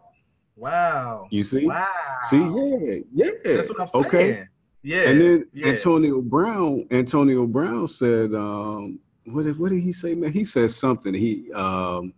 Wow. 0.57 1.27
You 1.31 1.43
see? 1.43 1.65
Wow. 1.65 1.85
See, 2.29 2.37
yeah, 2.37 2.99
yeah. 3.13 3.55
That's 3.55 3.69
what 3.69 3.81
I'm 3.81 3.87
saying. 3.87 4.05
Okay. 4.05 4.43
Yeah. 4.81 5.09
And 5.09 5.21
then 5.21 5.45
yeah. 5.53 5.67
Antonio 5.67 6.21
Brown, 6.21 6.85
Antonio 6.91 7.47
Brown 7.47 7.87
said, 7.87 8.33
um, 8.33 8.99
what 9.25 9.45
did, 9.45 9.57
what 9.57 9.71
did 9.71 9.81
he 9.81 9.93
say, 9.93 10.15
man? 10.15 10.33
He 10.33 10.43
said 10.43 10.69
something. 10.71 11.13
He 11.13 11.51
um 11.53 12.13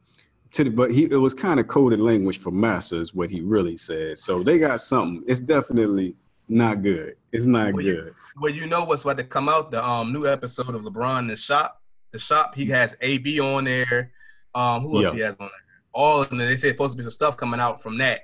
to 0.56 0.64
the, 0.64 0.70
but 0.70 0.92
he 0.92 1.04
it 1.04 1.18
was 1.18 1.34
kind 1.34 1.60
of 1.60 1.68
coded 1.68 2.00
language 2.00 2.40
for 2.40 2.50
masters 2.50 3.14
what 3.14 3.30
he 3.30 3.42
really 3.42 3.76
said. 3.76 4.18
So 4.18 4.42
they 4.42 4.58
got 4.58 4.80
something. 4.80 5.22
It's 5.28 5.42
definitely 5.42 6.16
not 6.48 6.82
good. 6.82 7.18
It's 7.34 7.46
not 7.46 7.74
well, 7.74 7.84
good. 7.84 7.86
You, 7.86 8.16
well, 8.40 8.52
you 8.54 8.66
know 8.66 8.86
what's 8.86 9.04
about 9.04 9.18
to 9.18 9.26
come 9.26 9.50
out? 9.50 9.70
The 9.70 9.86
um 9.86 10.14
new 10.14 10.26
episode 10.26 10.74
of 10.74 10.84
LeBron 10.84 11.28
the 11.28 11.36
shop. 11.36 11.82
The 12.12 12.20
shop. 12.20 12.56
He 12.56 12.66
has 12.68 12.96
AB 13.02 13.42
on 13.42 13.66
there. 13.66 14.14
Um, 14.54 14.84
who 14.84 14.98
else 14.98 15.08
yeah. 15.08 15.14
he 15.14 15.20
has 15.20 15.36
on 15.42 15.48
there? 15.48 15.80
All 15.94 16.22
of 16.22 16.30
them. 16.30 16.38
They 16.38 16.56
say 16.56 16.70
supposed 16.70 16.94
to 16.94 16.98
be 16.98 17.04
some 17.04 17.12
stuff 17.12 17.36
coming 17.36 17.60
out 17.60 17.82
from 17.82 17.98
that, 17.98 18.22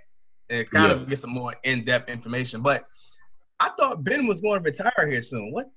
and 0.50 0.70
kind 0.70 0.90
yeah. 0.90 1.02
of 1.02 1.10
get 1.10 1.20
some 1.20 1.32
more 1.32 1.54
in 1.64 1.84
depth 1.84 2.10
information. 2.10 2.62
But 2.62 2.86
I 3.60 3.72
thought 3.78 4.06
Ben 4.06 4.26
was 4.26 4.40
going 4.40 4.64
to 4.64 4.70
retire 4.70 5.10
here 5.10 5.22
soon. 5.22 5.52
What? 5.52 5.70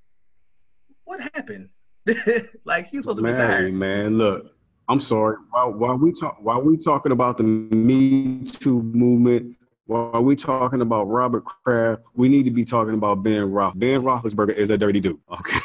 What 1.02 1.20
happened? 1.34 1.70
like 2.64 2.87
he's 2.87 3.00
supposed 3.00 3.23
man, 3.23 3.34
to 3.34 3.40
retire. 3.40 3.73
Man, 3.73 4.18
look, 4.18 4.53
I'm 4.88 5.00
sorry. 5.00 5.37
While, 5.50 5.73
while 5.73 5.97
we 5.97 6.12
talk, 6.12 6.37
while 6.41 6.61
we 6.61 6.76
talking 6.76 7.12
about 7.12 7.38
the 7.38 7.45
Me 7.45 8.45
Too 8.45 8.83
movement, 8.83 9.57
while 9.87 10.23
we 10.23 10.37
talking 10.37 10.81
about 10.81 11.05
Robert 11.05 11.45
Kraft, 11.45 12.03
we 12.14 12.29
need 12.29 12.45
to 12.45 12.50
be 12.50 12.64
talking 12.64 12.95
about 12.95 13.23
Ben 13.23 13.50
Roth. 13.50 13.79
Ben 13.79 14.03
Roethlisberger 14.03 14.55
is 14.55 14.71
a 14.71 14.79
dirty 14.79 15.00
dude. 15.00 15.21
Okay. 15.31 15.59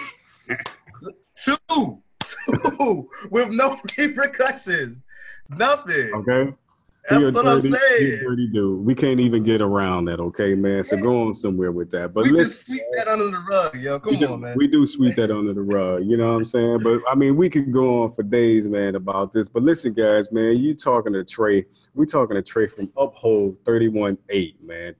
two, 1.37 2.01
two, 2.23 3.09
with 3.31 3.49
no 3.49 3.79
repercussions, 3.97 5.01
nothing. 5.49 6.13
Okay. 6.13 6.53
That's 7.09 7.35
what 7.35 7.45
dirty, 7.45 7.49
I'm 7.49 7.59
saying. 7.59 8.19
dirty 8.19 8.47
dude. 8.47 8.85
We 8.85 8.93
can't 8.93 9.19
even 9.19 9.43
get 9.43 9.61
around 9.61 10.05
that, 10.05 10.19
okay, 10.19 10.53
man. 10.53 10.83
So 10.83 10.97
go 10.97 11.19
on 11.21 11.33
somewhere 11.33 11.71
with 11.71 11.89
that. 11.91 12.13
But 12.13 12.25
we 12.25 12.31
listen, 12.31 12.45
just 12.45 12.65
sweep 12.67 12.81
that 12.93 13.07
under 13.07 13.25
the 13.25 13.43
rug, 13.49 13.75
yo. 13.77 13.99
Come 13.99 14.15
on, 14.15 14.19
do, 14.19 14.37
man. 14.37 14.57
We 14.57 14.67
do 14.67 14.85
sweep 14.85 15.15
that 15.15 15.31
under 15.31 15.53
the 15.53 15.61
rug. 15.61 16.05
You 16.05 16.17
know 16.17 16.27
what 16.27 16.37
I'm 16.37 16.45
saying? 16.45 16.79
But 16.83 17.01
I 17.09 17.15
mean, 17.15 17.35
we 17.35 17.49
could 17.49 17.71
go 17.71 18.03
on 18.03 18.11
for 18.13 18.23
days, 18.23 18.67
man, 18.67 18.95
about 18.95 19.33
this. 19.33 19.49
But 19.49 19.63
listen, 19.63 19.93
guys, 19.93 20.31
man, 20.31 20.57
you 20.57 20.75
talking 20.75 21.13
to 21.13 21.23
Trey. 21.23 21.65
We 21.95 22.05
talking 22.05 22.35
to 22.35 22.41
Trey 22.41 22.67
from 22.67 22.91
Uphold 22.95 23.63
31.8, 23.63 24.61
man. 24.61 24.95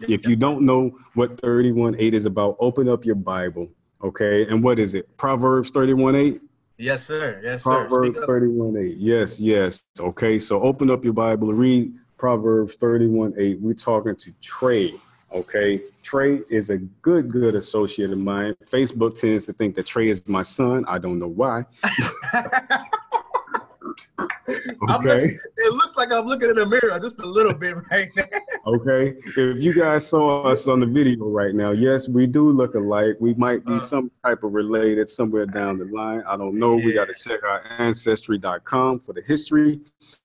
If 0.00 0.26
you 0.26 0.36
don't 0.36 0.62
know 0.62 0.98
what 1.14 1.40
31.8 1.40 2.12
is 2.12 2.26
about, 2.26 2.56
open 2.60 2.88
up 2.88 3.04
your 3.04 3.14
Bible, 3.14 3.70
okay? 4.02 4.46
And 4.46 4.62
what 4.62 4.78
is 4.78 4.94
it? 4.94 5.16
Proverbs 5.16 5.70
31.8? 5.70 6.40
Yes, 6.76 7.04
sir. 7.06 7.40
Yes, 7.42 7.62
sir. 7.62 7.86
Proverbs 7.86 8.18
31 8.26 8.76
8. 8.76 8.96
Yes, 8.96 9.38
yes. 9.38 9.84
Okay, 9.98 10.38
so 10.38 10.60
open 10.62 10.90
up 10.90 11.04
your 11.04 11.12
Bible 11.12 11.50
and 11.50 11.58
read 11.58 11.92
Proverbs 12.18 12.74
31 12.74 13.34
8. 13.38 13.60
We're 13.60 13.74
talking 13.74 14.16
to 14.16 14.32
Trey. 14.42 14.94
Okay, 15.32 15.80
Trey 16.02 16.40
is 16.50 16.70
a 16.70 16.78
good, 16.78 17.30
good 17.30 17.54
associate 17.54 18.10
of 18.10 18.18
mine. 18.18 18.54
Facebook 18.70 19.18
tends 19.18 19.46
to 19.46 19.52
think 19.52 19.74
that 19.76 19.86
Trey 19.86 20.08
is 20.08 20.26
my 20.28 20.42
son. 20.42 20.84
I 20.86 20.98
don't 20.98 21.18
know 21.18 21.28
why. 21.28 21.64
okay. 24.18 25.36
It 25.56 25.74
looks 25.74 25.96
like 25.96 26.12
I'm 26.12 26.26
looking 26.26 26.50
in 26.50 26.56
the 26.56 26.66
mirror 26.66 26.98
just 27.00 27.20
a 27.20 27.26
little 27.26 27.52
bit 27.54 27.76
right 27.90 28.10
now. 28.16 28.24
okay. 28.66 29.14
If 29.36 29.62
you 29.62 29.74
guys 29.74 30.06
saw 30.06 30.42
us 30.42 30.68
on 30.68 30.80
the 30.80 30.86
video 30.86 31.28
right 31.28 31.54
now, 31.54 31.70
yes, 31.70 32.08
we 32.08 32.26
do 32.26 32.50
look 32.50 32.74
alike. 32.74 33.16
We 33.20 33.34
might 33.34 33.64
be 33.64 33.74
uh, 33.74 33.80
some 33.80 34.10
type 34.24 34.44
of 34.44 34.52
related 34.52 35.08
somewhere 35.08 35.46
down 35.46 35.78
the 35.78 35.86
line. 35.86 36.22
I 36.28 36.36
don't 36.36 36.58
know. 36.58 36.76
Yeah. 36.76 36.84
We 36.84 36.92
got 36.92 37.08
to 37.08 37.14
check 37.14 37.42
our 37.42 37.62
ancestry.com 37.78 39.00
for 39.00 39.12
the 39.12 39.22
history. 39.22 39.80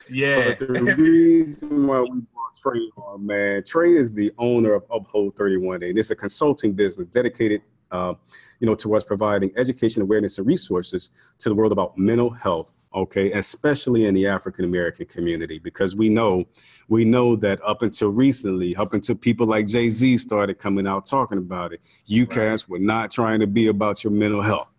Yeah. 0.10 0.56
But 0.60 0.60
the 0.60 0.96
reason 0.98 1.88
why 1.88 2.02
we 2.02 2.22
brought 2.34 2.56
Trey 2.62 2.90
on, 2.98 3.26
man, 3.26 3.64
Trey 3.64 3.96
is 3.96 4.12
the 4.12 4.32
owner 4.38 4.74
of 4.74 4.84
Uphold 4.92 5.36
31 5.36 5.84
and 5.84 5.98
it's 5.98 6.12
a 6.12 6.16
consulting 6.16 6.74
business 6.74 7.08
dedicated 7.08 7.62
uh, 7.92 8.14
you 8.60 8.68
know, 8.68 8.76
towards 8.76 9.04
providing 9.04 9.52
education, 9.58 10.04
awareness, 10.04 10.38
and 10.38 10.46
resources 10.46 11.10
to 11.40 11.50
the 11.50 11.56
world 11.56 11.72
about 11.72 11.98
mental 11.98 12.30
health 12.30 12.72
okay 12.94 13.32
especially 13.34 14.06
in 14.06 14.16
the 14.16 14.26
african 14.26 14.66
american 14.66 15.06
community 15.06 15.60
because 15.60 15.96
we 15.96 16.10
know 16.10 16.44
we 16.88 17.06
know 17.06 17.36
that 17.36 17.60
up 17.64 17.84
until 17.84 18.10
recently 18.10 18.76
up 18.76 18.94
until 18.94 19.16
people 19.16 19.46
like 19.46 19.68
jay-z 19.68 20.18
started 20.18 20.58
coming 20.58 20.88
out 20.88 21.06
talking 21.06 21.38
about 21.38 21.72
it 21.72 21.82
UCAS 22.10 22.36
right. 22.36 22.70
were 22.70 22.80
not 22.80 23.12
trying 23.12 23.40
to 23.40 23.48
be 23.48 23.68
about 23.68 24.04
your 24.04 24.12
mental 24.12 24.42
health 24.42 24.70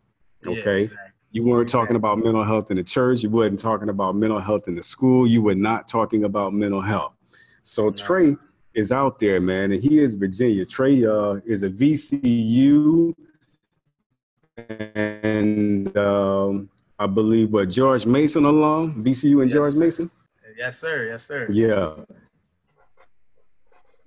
okay 0.45 0.79
yeah, 0.79 0.83
exactly. 0.83 1.11
you 1.31 1.45
weren't 1.45 1.63
exactly. 1.63 1.81
talking 1.81 1.97
about 1.97 2.19
mental 2.19 2.45
health 2.45 2.71
in 2.73 2.77
the 2.77 2.85
church 2.85 3.23
you 3.23 3.31
weren't 3.31 3.59
talking 3.59 3.89
about 3.89 4.17
mental 4.17 4.41
health 4.41 4.67
in 4.67 4.75
the 4.75 4.83
school 4.83 5.27
you 5.27 5.41
were 5.41 5.55
not 5.55 5.87
talking 5.87 6.25
about 6.25 6.53
mental 6.53 6.81
health 6.81 7.13
so 7.63 7.85
no. 7.85 7.93
trey 7.93 8.37
is 8.75 8.91
out 8.91 9.21
there 9.21 9.41
man 9.41 9.71
and 9.71 9.83
he 9.83 10.01
is 10.01 10.15
virginia 10.15 10.65
trey 10.65 11.05
uh, 11.05 11.35
is 11.47 11.63
a 11.63 11.71
vcu 11.71 13.15
and 14.69 15.97
um, 15.97 16.69
I 17.01 17.07
believe, 17.07 17.51
what 17.51 17.71
George 17.71 18.05
Mason 18.05 18.45
alum, 18.45 19.03
VCU 19.03 19.41
and 19.41 19.51
yes, 19.51 19.53
George 19.53 19.73
sir. 19.73 19.81
Mason. 19.81 20.11
Yes, 20.57 20.79
sir. 20.79 21.07
Yes, 21.07 21.23
sir. 21.23 21.49
Yeah. 21.51 21.95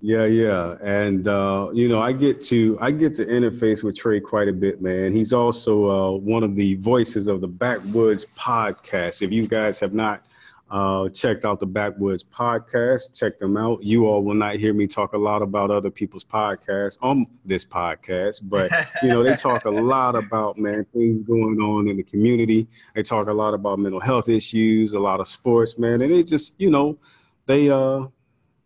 Yeah, 0.00 0.26
yeah, 0.26 0.76
and 0.82 1.26
uh, 1.26 1.70
you 1.72 1.88
know, 1.88 2.00
I 2.00 2.12
get 2.12 2.44
to 2.44 2.76
I 2.78 2.90
get 2.90 3.14
to 3.14 3.24
interface 3.24 3.82
with 3.82 3.96
Trey 3.96 4.20
quite 4.20 4.48
a 4.48 4.52
bit, 4.52 4.82
man. 4.82 5.14
He's 5.14 5.32
also 5.32 5.90
uh, 5.90 6.18
one 6.18 6.42
of 6.42 6.56
the 6.56 6.74
voices 6.74 7.26
of 7.26 7.40
the 7.40 7.48
Backwoodz 7.48 8.26
podcast. 8.36 9.22
If 9.22 9.32
you 9.32 9.48
guys 9.48 9.80
have 9.80 9.94
not 9.94 10.22
uh, 10.70 11.08
checked 11.10 11.44
out 11.44 11.60
the 11.60 11.66
Backwoodz 11.66 12.24
podcast. 12.24 13.16
Check 13.18 13.38
them 13.38 13.56
out. 13.56 13.82
You 13.82 14.06
all 14.06 14.22
will 14.22 14.34
not 14.34 14.56
hear 14.56 14.72
me 14.72 14.86
talk 14.86 15.12
a 15.12 15.18
lot 15.18 15.42
about 15.42 15.70
other 15.70 15.90
people's 15.90 16.24
podcasts 16.24 16.98
on 17.02 17.26
this 17.44 17.64
podcast, 17.64 18.40
but 18.44 18.70
you 19.02 19.08
know 19.10 19.22
they 19.22 19.36
talk 19.36 19.66
a 19.66 19.70
lot 19.70 20.16
about 20.16 20.58
man 20.58 20.86
things 20.92 21.22
going 21.22 21.60
on 21.60 21.88
in 21.88 21.96
the 21.96 22.02
community. 22.02 22.66
They 22.94 23.02
talk 23.02 23.28
a 23.28 23.32
lot 23.32 23.54
about 23.54 23.78
mental 23.78 24.00
health 24.00 24.28
issues, 24.28 24.94
a 24.94 25.00
lot 25.00 25.20
of 25.20 25.28
sports, 25.28 25.78
man, 25.78 26.00
and 26.02 26.12
they 26.12 26.22
just 26.22 26.54
you 26.58 26.70
know 26.70 26.98
they 27.46 27.68
uh 27.70 28.06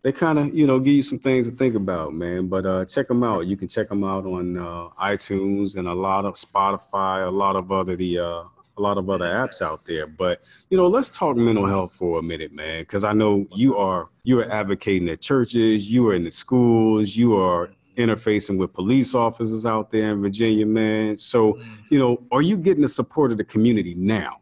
they 0.01 0.11
kind 0.11 0.39
of 0.39 0.53
you 0.55 0.65
know 0.65 0.79
give 0.79 0.93
you 0.93 1.01
some 1.01 1.19
things 1.19 1.49
to 1.49 1.55
think 1.55 1.75
about, 1.75 2.13
man. 2.13 2.47
But 2.47 2.65
uh, 2.65 2.85
check 2.85 3.07
them 3.07 3.23
out. 3.23 3.45
You 3.47 3.57
can 3.57 3.67
check 3.67 3.89
them 3.89 4.03
out 4.03 4.25
on 4.25 4.57
uh, 4.57 4.89
iTunes 5.01 5.75
and 5.75 5.87
a 5.87 5.93
lot 5.93 6.25
of 6.25 6.35
Spotify, 6.35 7.27
a 7.27 7.31
lot 7.31 7.55
of 7.55 7.71
other 7.71 7.95
the 7.95 8.19
uh, 8.19 8.43
a 8.79 8.81
lot 8.81 8.97
of 8.97 9.09
other 9.09 9.25
apps 9.25 9.61
out 9.61 9.85
there. 9.85 10.07
But 10.07 10.41
you 10.69 10.77
know, 10.77 10.87
let's 10.87 11.09
talk 11.09 11.35
mental 11.37 11.67
health 11.67 11.93
for 11.93 12.19
a 12.19 12.23
minute, 12.23 12.51
man, 12.51 12.81
because 12.81 13.03
I 13.03 13.13
know 13.13 13.45
you 13.55 13.77
are 13.77 14.09
you 14.23 14.39
are 14.39 14.51
advocating 14.51 15.09
at 15.09 15.21
churches, 15.21 15.91
you 15.91 16.07
are 16.07 16.15
in 16.15 16.23
the 16.23 16.31
schools, 16.31 17.15
you 17.15 17.37
are 17.37 17.69
interfacing 17.97 18.57
with 18.57 18.73
police 18.73 19.13
officers 19.13 19.65
out 19.65 19.91
there 19.91 20.11
in 20.11 20.21
Virginia, 20.21 20.65
man. 20.65 21.17
So, 21.17 21.53
mm. 21.53 21.65
you 21.89 21.99
know, 21.99 22.23
are 22.31 22.41
you 22.41 22.57
getting 22.57 22.81
the 22.81 22.87
support 22.87 23.31
of 23.31 23.37
the 23.37 23.43
community 23.43 23.93
now? 23.93 24.37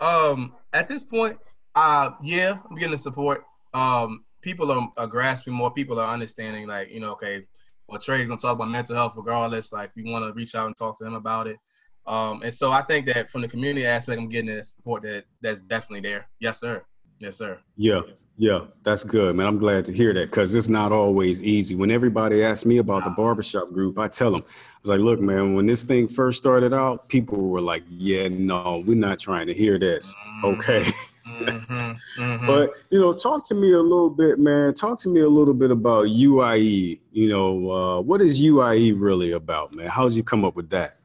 Um, 0.00 0.54
at 0.72 0.86
this 0.86 1.02
point, 1.02 1.36
uh, 1.74 2.12
yeah, 2.22 2.58
I'm 2.68 2.76
getting 2.76 2.92
the 2.92 2.98
support. 2.98 3.44
Um, 3.74 4.24
people 4.40 4.70
are, 4.70 4.88
are 4.96 5.06
grasping 5.06 5.52
more. 5.52 5.72
People 5.72 5.98
are 5.98 6.12
understanding, 6.12 6.68
like, 6.68 6.90
you 6.90 7.00
know, 7.00 7.12
okay, 7.12 7.44
well, 7.88 7.98
Trey's 7.98 8.28
gonna 8.28 8.40
talk 8.40 8.54
about 8.54 8.70
mental 8.70 8.94
health 8.94 9.14
regardless. 9.16 9.72
Like, 9.72 9.90
we 9.96 10.04
want 10.04 10.24
to 10.24 10.32
reach 10.32 10.54
out 10.54 10.66
and 10.66 10.76
talk 10.76 10.98
to 10.98 11.06
him 11.06 11.14
about 11.14 11.48
it. 11.48 11.58
Um, 12.06 12.42
and 12.42 12.52
so 12.52 12.70
I 12.70 12.82
think 12.82 13.06
that 13.06 13.30
from 13.30 13.42
the 13.42 13.48
community 13.48 13.86
aspect, 13.86 14.20
I'm 14.20 14.28
getting 14.28 14.54
the 14.54 14.64
support 14.64 15.02
that 15.02 15.24
that's 15.40 15.62
definitely 15.62 16.08
there. 16.08 16.26
Yes, 16.40 16.60
sir. 16.60 16.82
Yes, 17.22 17.36
sir. 17.36 17.60
Yeah, 17.76 18.00
yeah, 18.36 18.62
that's 18.82 19.04
good, 19.04 19.36
man. 19.36 19.46
I'm 19.46 19.58
glad 19.58 19.84
to 19.84 19.92
hear 19.92 20.12
that 20.12 20.28
because 20.30 20.56
it's 20.56 20.68
not 20.68 20.90
always 20.90 21.40
easy. 21.40 21.76
When 21.76 21.88
everybody 21.88 22.42
asks 22.42 22.64
me 22.64 22.78
about 22.78 23.04
the 23.04 23.10
barbershop 23.10 23.68
group, 23.68 23.96
I 23.96 24.08
tell 24.08 24.32
them, 24.32 24.42
I 24.44 24.78
was 24.82 24.90
like, 24.90 24.98
look, 24.98 25.20
man, 25.20 25.54
when 25.54 25.64
this 25.64 25.84
thing 25.84 26.08
first 26.08 26.38
started 26.38 26.74
out, 26.74 27.08
people 27.08 27.38
were 27.38 27.60
like, 27.60 27.84
yeah, 27.88 28.26
no, 28.26 28.82
we're 28.84 28.96
not 28.96 29.20
trying 29.20 29.46
to 29.46 29.54
hear 29.54 29.78
this. 29.78 30.12
Mm-hmm. 30.14 30.46
Okay. 30.46 30.92
Mm-hmm. 31.24 32.20
Mm-hmm. 32.20 32.46
But, 32.46 32.72
you 32.90 33.00
know, 33.00 33.12
talk 33.12 33.46
to 33.48 33.54
me 33.54 33.72
a 33.72 33.80
little 33.80 34.10
bit, 34.10 34.40
man. 34.40 34.74
Talk 34.74 34.98
to 35.00 35.08
me 35.08 35.20
a 35.20 35.28
little 35.28 35.54
bit 35.54 35.70
about 35.70 36.06
UIE. 36.06 36.98
You 37.12 37.28
know, 37.28 37.70
uh, 37.70 38.00
what 38.00 38.20
is 38.20 38.42
UIE 38.42 39.00
really 39.00 39.30
about, 39.30 39.74
man? 39.74 39.88
How 39.88 40.08
did 40.08 40.16
you 40.16 40.24
come 40.24 40.44
up 40.44 40.56
with 40.56 40.68
that? 40.70 40.98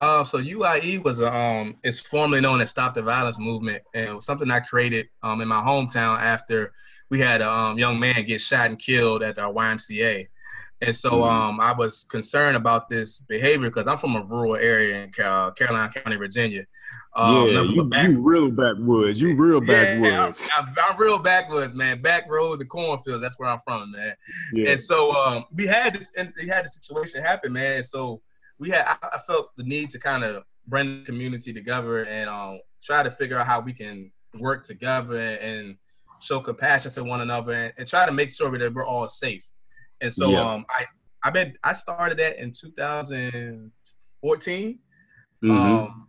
Uh, 0.00 0.24
so 0.24 0.38
UIE 0.38 1.02
was 1.04 1.20
um, 1.20 1.76
it's 1.84 2.00
formerly 2.00 2.40
known 2.40 2.60
as 2.60 2.70
Stop 2.70 2.94
the 2.94 3.02
Violence 3.02 3.38
Movement, 3.38 3.82
and 3.94 4.08
it 4.08 4.14
was 4.14 4.24
something 4.24 4.50
I 4.50 4.60
created 4.60 5.08
um, 5.22 5.40
in 5.42 5.48
my 5.48 5.60
hometown 5.60 6.18
after 6.18 6.72
we 7.10 7.20
had 7.20 7.42
a 7.42 7.50
um, 7.50 7.78
young 7.78 8.00
man 8.00 8.24
get 8.24 8.40
shot 8.40 8.70
and 8.70 8.78
killed 8.78 9.22
at 9.22 9.38
our 9.38 9.52
YMCA. 9.52 10.28
And 10.82 10.96
so 10.96 11.10
mm-hmm. 11.10 11.22
um, 11.22 11.60
I 11.60 11.72
was 11.72 12.04
concerned 12.04 12.56
about 12.56 12.88
this 12.88 13.18
behavior 13.18 13.68
because 13.68 13.86
I'm 13.86 13.98
from 13.98 14.16
a 14.16 14.22
rural 14.22 14.56
area 14.56 15.02
in 15.02 15.12
Car- 15.12 15.52
Caroline 15.52 15.90
County, 15.90 16.16
Virginia. 16.16 16.64
Um, 17.14 17.48
yeah, 17.48 17.62
you, 17.62 17.84
back- 17.84 18.08
you 18.08 18.20
real 18.20 18.50
backwoods. 18.50 19.20
You 19.20 19.36
real 19.36 19.60
backwoods. 19.60 20.40
Yeah, 20.40 20.54
I'm, 20.56 20.68
I'm, 20.68 20.74
I'm, 20.92 20.96
real 20.96 21.18
backwoods, 21.18 21.74
man. 21.74 22.00
Back 22.00 22.30
roads 22.30 22.62
and 22.62 22.70
cornfields. 22.70 23.20
That's 23.20 23.38
where 23.38 23.50
I'm 23.50 23.58
from, 23.66 23.92
man. 23.92 24.14
Yeah. 24.54 24.70
And 24.70 24.80
so 24.80 25.12
um, 25.12 25.44
we 25.52 25.66
had 25.66 25.92
this, 25.92 26.10
and 26.16 26.32
we 26.40 26.48
had 26.48 26.64
the 26.64 26.68
situation 26.68 27.22
happen, 27.22 27.52
man. 27.52 27.82
So 27.82 28.22
we 28.60 28.70
had 28.70 28.84
I, 28.86 28.94
I 29.14 29.18
felt 29.26 29.50
the 29.56 29.64
need 29.64 29.90
to 29.90 29.98
kind 29.98 30.22
of 30.22 30.44
bring 30.68 31.00
the 31.00 31.06
community 31.06 31.52
together 31.52 32.04
and 32.04 32.30
um, 32.30 32.60
try 32.82 33.02
to 33.02 33.10
figure 33.10 33.38
out 33.38 33.46
how 33.46 33.60
we 33.60 33.72
can 33.72 34.12
work 34.38 34.64
together 34.64 35.18
and, 35.18 35.76
show 36.22 36.38
compassion 36.38 36.92
to 36.92 37.02
one 37.02 37.22
another 37.22 37.52
and, 37.52 37.72
and, 37.78 37.88
try 37.88 38.04
to 38.04 38.12
make 38.12 38.30
sure 38.30 38.58
that 38.58 38.74
we're 38.74 38.84
all 38.84 39.08
safe. 39.08 39.42
And 40.02 40.12
so 40.12 40.32
yeah. 40.32 40.40
um, 40.40 40.66
I 40.68 40.84
I 41.24 41.30
been 41.30 41.56
I 41.64 41.72
started 41.72 42.18
that 42.18 42.38
in 42.38 42.52
2014. 42.52 44.78
Mm-hmm. 45.42 45.50
Um, 45.50 46.08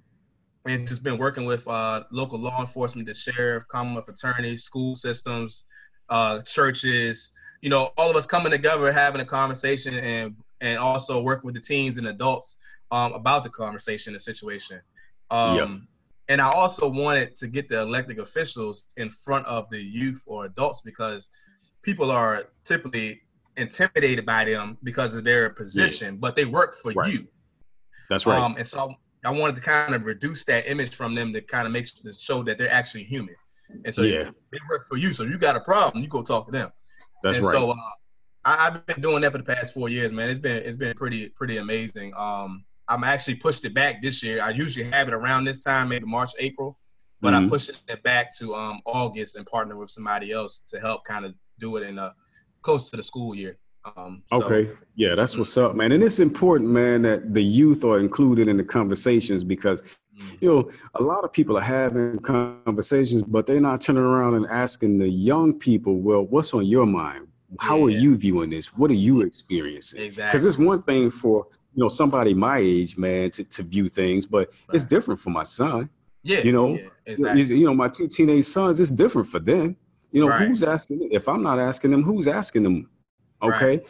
and 0.65 0.85
just 0.85 1.01
been 1.01 1.17
working 1.17 1.45
with 1.45 1.65
uh, 1.65 2.03
local 2.11 2.39
law 2.39 2.59
enforcement, 2.59 3.07
the 3.07 3.13
sheriff, 3.13 3.65
Commonwealth 3.69 4.09
attorneys, 4.09 4.65
school 4.65 4.95
systems, 4.95 5.63
uh, 6.09 6.41
churches, 6.41 7.31
you 7.61 7.69
know, 7.69 7.91
all 7.97 8.09
of 8.09 8.17
us 8.17 8.25
coming 8.25 8.51
together, 8.51 8.91
having 8.91 9.21
a 9.21 9.25
conversation 9.25 9.95
and 9.95 10.35
and 10.61 10.77
also 10.77 11.21
work 11.21 11.43
with 11.43 11.55
the 11.55 11.61
teens 11.61 11.97
and 11.97 12.07
adults 12.07 12.57
um, 12.91 13.13
about 13.13 13.43
the 13.43 13.49
conversation 13.49 14.13
and 14.13 14.21
situation. 14.21 14.79
Um, 15.29 15.55
yep. 15.57 15.69
And 16.29 16.41
I 16.41 16.49
also 16.49 16.87
wanted 16.87 17.35
to 17.37 17.47
get 17.47 17.67
the 17.67 17.81
elected 17.81 18.19
officials 18.19 18.85
in 18.95 19.09
front 19.09 19.45
of 19.47 19.69
the 19.69 19.81
youth 19.81 20.23
or 20.27 20.45
adults 20.45 20.81
because 20.81 21.29
people 21.81 22.11
are 22.11 22.45
typically 22.63 23.21
intimidated 23.57 24.25
by 24.25 24.45
them 24.45 24.77
because 24.83 25.15
of 25.15 25.23
their 25.23 25.49
position, 25.49 26.13
yeah. 26.13 26.19
but 26.19 26.35
they 26.35 26.45
work 26.45 26.75
for 26.75 26.93
right. 26.93 27.11
you. 27.11 27.27
That's 28.09 28.25
right. 28.25 28.39
Um, 28.39 28.55
and 28.57 28.65
so 28.65 28.93
I 29.25 29.31
wanted 29.31 29.55
to 29.57 29.61
kind 29.61 29.93
of 29.93 30.05
reduce 30.05 30.45
that 30.45 30.69
image 30.69 30.95
from 30.95 31.15
them 31.15 31.33
to 31.33 31.41
kind 31.41 31.65
of 31.65 31.73
make 31.73 31.85
to 32.03 32.13
show 32.13 32.43
that 32.43 32.57
they're 32.57 32.71
actually 32.71 33.03
human. 33.03 33.35
And 33.85 33.93
so 33.93 34.01
yeah. 34.03 34.29
they 34.51 34.59
work 34.69 34.87
for 34.87 34.97
you. 34.97 35.13
So 35.13 35.23
you 35.23 35.37
got 35.37 35.55
a 35.55 35.61
problem, 35.61 36.01
you 36.01 36.09
go 36.09 36.21
talk 36.21 36.45
to 36.45 36.51
them. 36.51 36.71
That's 37.23 37.37
and 37.37 37.45
right. 37.45 37.55
So 37.55 37.71
uh, 37.71 37.75
I, 38.43 38.63
have 38.63 38.85
been 38.85 39.01
doing 39.01 39.21
that 39.21 39.31
for 39.31 39.37
the 39.37 39.43
past 39.43 39.73
four 39.73 39.89
years, 39.89 40.11
man. 40.11 40.29
It's 40.29 40.39
been 40.39 40.57
it's 40.57 40.75
been 40.75 40.95
pretty 40.95 41.29
pretty 41.29 41.57
amazing. 41.57 42.13
Um, 42.15 42.65
I'm 42.87 43.03
actually 43.03 43.35
pushed 43.35 43.65
it 43.65 43.73
back 43.73 44.01
this 44.01 44.23
year. 44.23 44.41
I 44.41 44.49
usually 44.49 44.85
have 44.89 45.07
it 45.07 45.13
around 45.13 45.45
this 45.45 45.63
time, 45.63 45.89
maybe 45.89 46.05
March, 46.05 46.31
April, 46.39 46.77
but 47.21 47.33
mm-hmm. 47.33 47.45
I 47.45 47.49
pushed 47.49 47.71
it 47.87 48.03
back 48.03 48.35
to 48.37 48.55
um, 48.55 48.81
August 48.85 49.35
and 49.35 49.45
partner 49.45 49.77
with 49.77 49.89
somebody 49.89 50.31
else 50.31 50.63
to 50.69 50.79
help 50.79 51.05
kind 51.05 51.25
of 51.25 51.33
do 51.59 51.77
it 51.77 51.83
in 51.83 51.99
a 51.99 52.13
close 52.61 52.89
to 52.89 52.97
the 52.97 53.03
school 53.03 53.35
year. 53.35 53.57
Um, 53.95 54.23
so. 54.31 54.43
Okay, 54.43 54.71
yeah, 54.95 55.15
that's 55.15 55.37
what's 55.37 55.57
up, 55.57 55.75
man. 55.75 55.91
And 55.91 56.03
it's 56.03 56.19
important, 56.19 56.69
man, 56.69 57.01
that 57.03 57.33
the 57.33 57.41
youth 57.41 57.83
are 57.83 57.97
included 57.97 58.47
in 58.47 58.57
the 58.57 58.63
conversations 58.63 59.43
because 59.43 59.81
mm-hmm. 59.81 60.35
you 60.39 60.49
know 60.49 60.71
a 60.95 61.01
lot 61.01 61.23
of 61.23 61.31
people 61.31 61.57
are 61.57 61.61
having 61.61 62.19
conversations, 62.19 63.23
but 63.23 63.45
they're 63.45 63.61
not 63.61 63.81
turning 63.81 64.03
around 64.03 64.35
and 64.35 64.47
asking 64.47 64.97
the 64.97 65.09
young 65.09 65.57
people, 65.57 65.99
well, 65.99 66.23
what's 66.23 66.53
on 66.53 66.65
your 66.65 66.85
mind? 66.85 67.27
How 67.59 67.77
yeah. 67.77 67.97
are 67.97 67.99
you 67.99 68.17
viewing 68.17 68.49
this? 68.49 68.75
What 68.77 68.91
are 68.91 68.95
you 68.95 69.21
experiencing? 69.21 70.01
Exactly. 70.01 70.31
Because 70.31 70.45
it's 70.45 70.57
one 70.57 70.81
thing 70.83 71.11
for 71.11 71.47
you 71.73 71.83
know 71.83 71.89
somebody 71.89 72.33
my 72.33 72.57
age, 72.57 72.97
man, 72.97 73.31
to, 73.31 73.43
to 73.43 73.63
view 73.63 73.89
things, 73.89 74.25
but 74.25 74.49
right. 74.49 74.75
it's 74.75 74.85
different 74.85 75.19
for 75.19 75.29
my 75.29 75.43
son. 75.43 75.89
Yeah. 76.23 76.41
You 76.41 76.51
know, 76.51 76.75
yeah, 76.75 76.87
exactly. 77.05 77.43
you, 77.43 77.65
know, 77.65 77.73
my 77.73 77.87
two 77.87 78.07
teenage 78.07 78.45
sons, 78.45 78.79
it's 78.79 78.91
different 78.91 79.27
for 79.27 79.39
them. 79.39 79.75
You 80.11 80.21
know, 80.21 80.27
right. 80.27 80.47
who's 80.47 80.63
asking? 80.63 81.09
If 81.11 81.27
I'm 81.27 81.41
not 81.41 81.59
asking 81.59 81.91
them, 81.91 82.03
who's 82.03 82.27
asking 82.27 82.63
them? 82.63 82.89
Okay. 83.41 83.77
Right. 83.77 83.87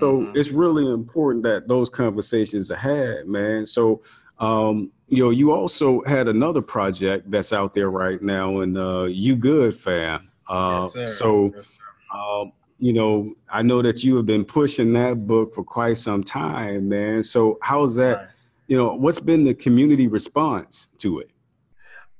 So 0.00 0.20
mm-hmm. 0.20 0.36
it's 0.36 0.50
really 0.50 0.86
important 0.92 1.44
that 1.44 1.68
those 1.68 1.88
conversations 1.88 2.70
are 2.70 2.76
had, 2.76 3.26
man. 3.26 3.64
So, 3.64 4.02
um, 4.38 4.92
you 5.08 5.24
know, 5.24 5.30
you 5.30 5.52
also 5.52 6.02
had 6.04 6.28
another 6.28 6.60
project 6.60 7.30
that's 7.30 7.52
out 7.52 7.74
there 7.74 7.90
right 7.90 8.20
now, 8.20 8.60
and 8.60 8.76
uh, 8.76 9.04
you 9.04 9.34
good, 9.34 9.74
fam. 9.74 10.30
Uh, 10.48 10.88
yes, 10.94 11.16
so, 11.16 11.52
yes, 11.54 11.68
um, 12.14 12.52
you 12.78 12.92
know, 12.92 13.34
I 13.50 13.62
know 13.62 13.82
that 13.82 14.04
you 14.04 14.16
have 14.16 14.26
been 14.26 14.44
pushing 14.44 14.92
that 14.92 15.26
book 15.26 15.54
for 15.54 15.64
quite 15.64 15.96
some 15.98 16.22
time, 16.22 16.88
man. 16.88 17.22
So 17.22 17.58
how's 17.60 17.96
that? 17.96 18.16
Right. 18.16 18.26
You 18.68 18.76
know, 18.76 18.94
what's 18.94 19.18
been 19.18 19.44
the 19.44 19.54
community 19.54 20.06
response 20.06 20.88
to 20.98 21.20
it? 21.20 21.30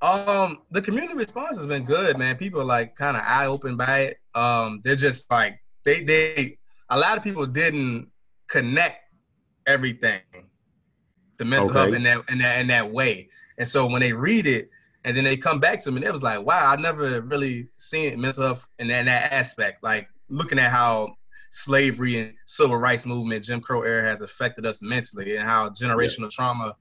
Um, 0.01 0.59
the 0.71 0.81
community 0.81 1.13
response 1.13 1.57
has 1.57 1.67
been 1.67 1.83
good, 1.83 2.17
man. 2.17 2.37
People 2.37 2.61
are 2.61 2.65
like 2.65 2.95
kind 2.95 3.15
of 3.15 3.23
eye 3.25 3.45
open 3.45 3.77
by 3.77 3.99
it. 4.01 4.17
Um, 4.33 4.81
they're 4.83 4.95
just 4.95 5.29
like 5.31 5.59
they 5.83 6.03
they 6.03 6.57
a 6.89 6.97
lot 6.97 7.17
of 7.17 7.23
people 7.23 7.45
didn't 7.45 8.09
connect 8.47 9.03
everything 9.67 10.21
to 11.37 11.45
mental 11.45 11.71
okay. 11.71 11.79
health 11.79 11.95
in 11.95 12.03
that 12.03 12.31
in 12.31 12.37
that 12.39 12.61
in 12.61 12.67
that 12.67 12.91
way. 12.91 13.29
And 13.57 13.67
so 13.67 13.87
when 13.87 14.01
they 14.01 14.13
read 14.13 14.47
it 14.47 14.69
and 15.03 15.15
then 15.15 15.23
they 15.23 15.37
come 15.37 15.59
back 15.59 15.79
to 15.83 15.91
me, 15.91 15.97
and 15.97 16.05
it 16.05 16.11
was 16.11 16.23
like, 16.23 16.45
wow, 16.45 16.71
I 16.71 16.75
never 16.75 17.21
really 17.21 17.69
seen 17.77 18.19
mental 18.19 18.43
health 18.43 18.67
in 18.79 18.87
that, 18.87 18.99
in 19.01 19.05
that 19.05 19.31
aspect. 19.31 19.83
Like 19.83 20.07
looking 20.29 20.59
at 20.59 20.71
how 20.71 21.15
slavery 21.51 22.19
and 22.19 22.33
civil 22.45 22.77
rights 22.77 23.05
movement, 23.05 23.43
Jim 23.43 23.61
Crow 23.61 23.81
era 23.81 24.07
has 24.07 24.21
affected 24.21 24.65
us 24.65 24.81
mentally 24.81 25.35
and 25.35 25.47
how 25.47 25.69
generational 25.69 26.23
yeah. 26.23 26.29
trauma 26.31 26.75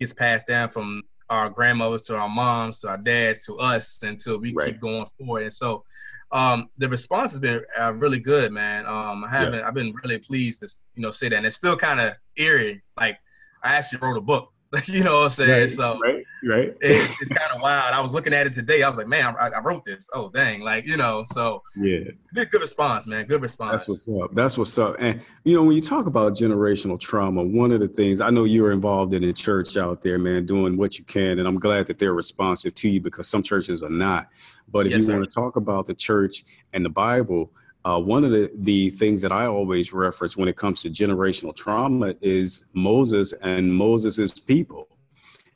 gets 0.00 0.12
passed 0.12 0.46
down 0.46 0.68
from 0.68 1.02
our 1.28 1.50
grandmothers 1.50 2.02
to 2.02 2.16
our 2.16 2.28
moms 2.28 2.78
to 2.80 2.88
our 2.88 2.98
dads 2.98 3.44
to 3.46 3.56
us 3.58 4.02
until 4.02 4.38
we 4.38 4.52
right. 4.54 4.68
keep 4.68 4.80
going 4.80 5.06
forward. 5.18 5.42
And 5.42 5.52
so 5.52 5.84
um, 6.30 6.68
the 6.78 6.88
response 6.88 7.32
has 7.32 7.40
been 7.40 7.62
uh, 7.78 7.92
really 7.94 8.20
good, 8.20 8.52
man. 8.52 8.86
Um, 8.86 9.24
I 9.24 9.28
haven't, 9.28 9.60
yeah. 9.60 9.68
I've 9.68 9.74
been 9.74 9.94
really 10.04 10.18
pleased 10.18 10.60
to, 10.60 10.68
you 10.94 11.02
know, 11.02 11.10
say 11.10 11.28
that. 11.28 11.36
And 11.36 11.46
it's 11.46 11.56
still 11.56 11.76
kind 11.76 12.00
of 12.00 12.14
eerie. 12.36 12.82
Like 12.98 13.18
I 13.62 13.74
actually 13.74 13.98
wrote 14.00 14.16
a 14.16 14.20
book 14.20 14.52
you 14.86 15.04
know 15.04 15.18
what 15.18 15.24
I'm 15.24 15.30
saying? 15.30 15.60
Right, 15.60 15.70
so 15.70 15.98
right, 16.00 16.15
right. 16.46 16.68
It, 16.80 17.16
it's 17.20 17.30
kind 17.30 17.52
of 17.52 17.60
wild. 17.60 17.94
I 17.94 18.00
was 18.00 18.12
looking 18.12 18.32
at 18.32 18.46
it 18.46 18.52
today. 18.52 18.82
I 18.82 18.88
was 18.88 18.98
like, 18.98 19.08
man, 19.08 19.34
I, 19.38 19.48
I, 19.48 19.60
wrote 19.60 19.84
this. 19.84 20.08
Oh, 20.14 20.30
dang! 20.30 20.60
Like 20.60 20.86
you 20.86 20.96
know, 20.96 21.22
so 21.24 21.62
yeah, 21.76 22.10
good, 22.34 22.50
good 22.50 22.60
response, 22.60 23.06
man. 23.06 23.26
Good 23.26 23.42
response. 23.42 23.84
That's 23.86 24.06
what's 24.06 24.22
up. 24.22 24.34
That's 24.34 24.58
what's 24.58 24.78
up. 24.78 24.96
And 24.98 25.20
you 25.44 25.56
know, 25.56 25.62
when 25.62 25.76
you 25.76 25.82
talk 25.82 26.06
about 26.06 26.34
generational 26.34 26.98
trauma, 26.98 27.42
one 27.42 27.72
of 27.72 27.80
the 27.80 27.88
things 27.88 28.20
I 28.20 28.30
know 28.30 28.44
you're 28.44 28.72
involved 28.72 29.14
in 29.14 29.22
the 29.22 29.32
church 29.32 29.76
out 29.76 30.02
there, 30.02 30.18
man, 30.18 30.46
doing 30.46 30.76
what 30.76 30.98
you 30.98 31.04
can, 31.04 31.38
and 31.38 31.48
I'm 31.48 31.58
glad 31.58 31.86
that 31.86 31.98
they're 31.98 32.14
responsive 32.14 32.74
to 32.76 32.88
you 32.88 33.00
because 33.00 33.28
some 33.28 33.42
churches 33.42 33.82
are 33.82 33.90
not. 33.90 34.28
But 34.68 34.86
if 34.86 34.92
yes, 34.92 35.00
you 35.00 35.06
sir. 35.06 35.12
want 35.14 35.28
to 35.28 35.34
talk 35.34 35.56
about 35.56 35.86
the 35.86 35.94
church 35.94 36.44
and 36.72 36.84
the 36.84 36.90
Bible 36.90 37.52
uh, 37.84 38.00
one 38.00 38.24
of 38.24 38.32
the, 38.32 38.50
the 38.52 38.90
things 38.90 39.22
that 39.22 39.30
I 39.30 39.46
always 39.46 39.92
reference 39.92 40.36
when 40.36 40.48
it 40.48 40.56
comes 40.56 40.82
to 40.82 40.90
generational 40.90 41.54
trauma 41.54 42.16
is 42.20 42.64
Moses 42.72 43.32
and 43.42 43.72
Moses's 43.72 44.40
people 44.40 44.88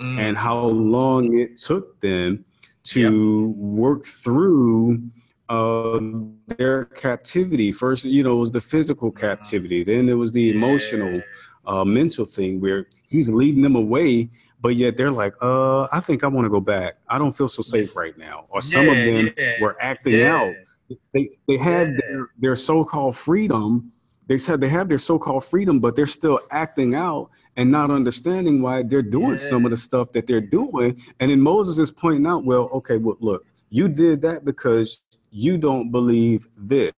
mm. 0.00 0.18
and 0.18 0.36
how 0.36 0.66
long 0.66 1.38
it 1.38 1.56
took 1.56 2.00
them 2.00 2.44
to 2.82 3.00
yep. 3.00 3.56
work 3.56 4.04
through 4.04 5.02
uh, 5.48 5.98
their 6.56 6.86
captivity. 6.86 7.72
First, 7.72 8.04
you 8.04 8.22
know, 8.22 8.32
it 8.32 8.40
was 8.40 8.52
the 8.52 8.60
physical 8.60 9.10
mm-hmm. 9.10 9.20
captivity. 9.20 9.84
Then 9.84 10.08
it 10.08 10.14
was 10.14 10.32
the 10.32 10.42
yeah. 10.42 10.54
emotional, 10.54 11.22
uh, 11.66 11.84
mental 11.84 12.24
thing 12.24 12.60
where 12.60 12.86
he's 13.08 13.28
leading 13.28 13.62
them 13.62 13.76
away, 13.76 14.30
but 14.60 14.76
yet 14.76 14.96
they're 14.96 15.10
like, 15.10 15.34
uh, 15.42 15.88
I 15.92 16.00
think 16.00 16.24
I 16.24 16.28
want 16.28 16.46
to 16.46 16.50
go 16.50 16.60
back. 16.60 16.96
I 17.08 17.18
don't 17.18 17.36
feel 17.36 17.48
so 17.48 17.62
safe 17.62 17.96
right 17.96 18.16
now. 18.16 18.46
Or 18.48 18.62
some 18.62 18.86
yeah, 18.86 18.92
of 18.92 18.96
them 18.96 19.34
yeah. 19.36 19.52
were 19.60 19.76
acting 19.80 20.22
out 20.22 20.54
they 21.12 21.30
they 21.46 21.56
had 21.56 21.96
their, 21.96 22.30
their 22.38 22.56
so-called 22.56 23.16
freedom 23.16 23.92
they 24.30 24.38
said 24.38 24.60
they 24.60 24.68
have 24.68 24.88
their 24.88 24.96
so-called 24.96 25.44
freedom 25.44 25.80
but 25.80 25.96
they're 25.96 26.06
still 26.06 26.38
acting 26.52 26.94
out 26.94 27.30
and 27.56 27.68
not 27.68 27.90
understanding 27.90 28.62
why 28.62 28.80
they're 28.84 29.02
doing 29.02 29.32
yeah. 29.32 29.36
some 29.50 29.64
of 29.64 29.72
the 29.72 29.76
stuff 29.76 30.12
that 30.12 30.28
they're 30.28 30.48
doing. 30.58 31.02
And 31.18 31.32
then 31.32 31.40
moses 31.40 31.78
is 31.78 31.90
pointing 31.90 32.26
out 32.28 32.44
well 32.44 32.70
okay 32.72 32.96
well 32.96 33.16
look 33.18 33.44
you 33.70 33.88
did 33.88 34.22
that 34.22 34.44
because 34.44 35.02
you 35.32 35.58
don't 35.58 35.90
believe 35.90 36.46
this 36.56 36.92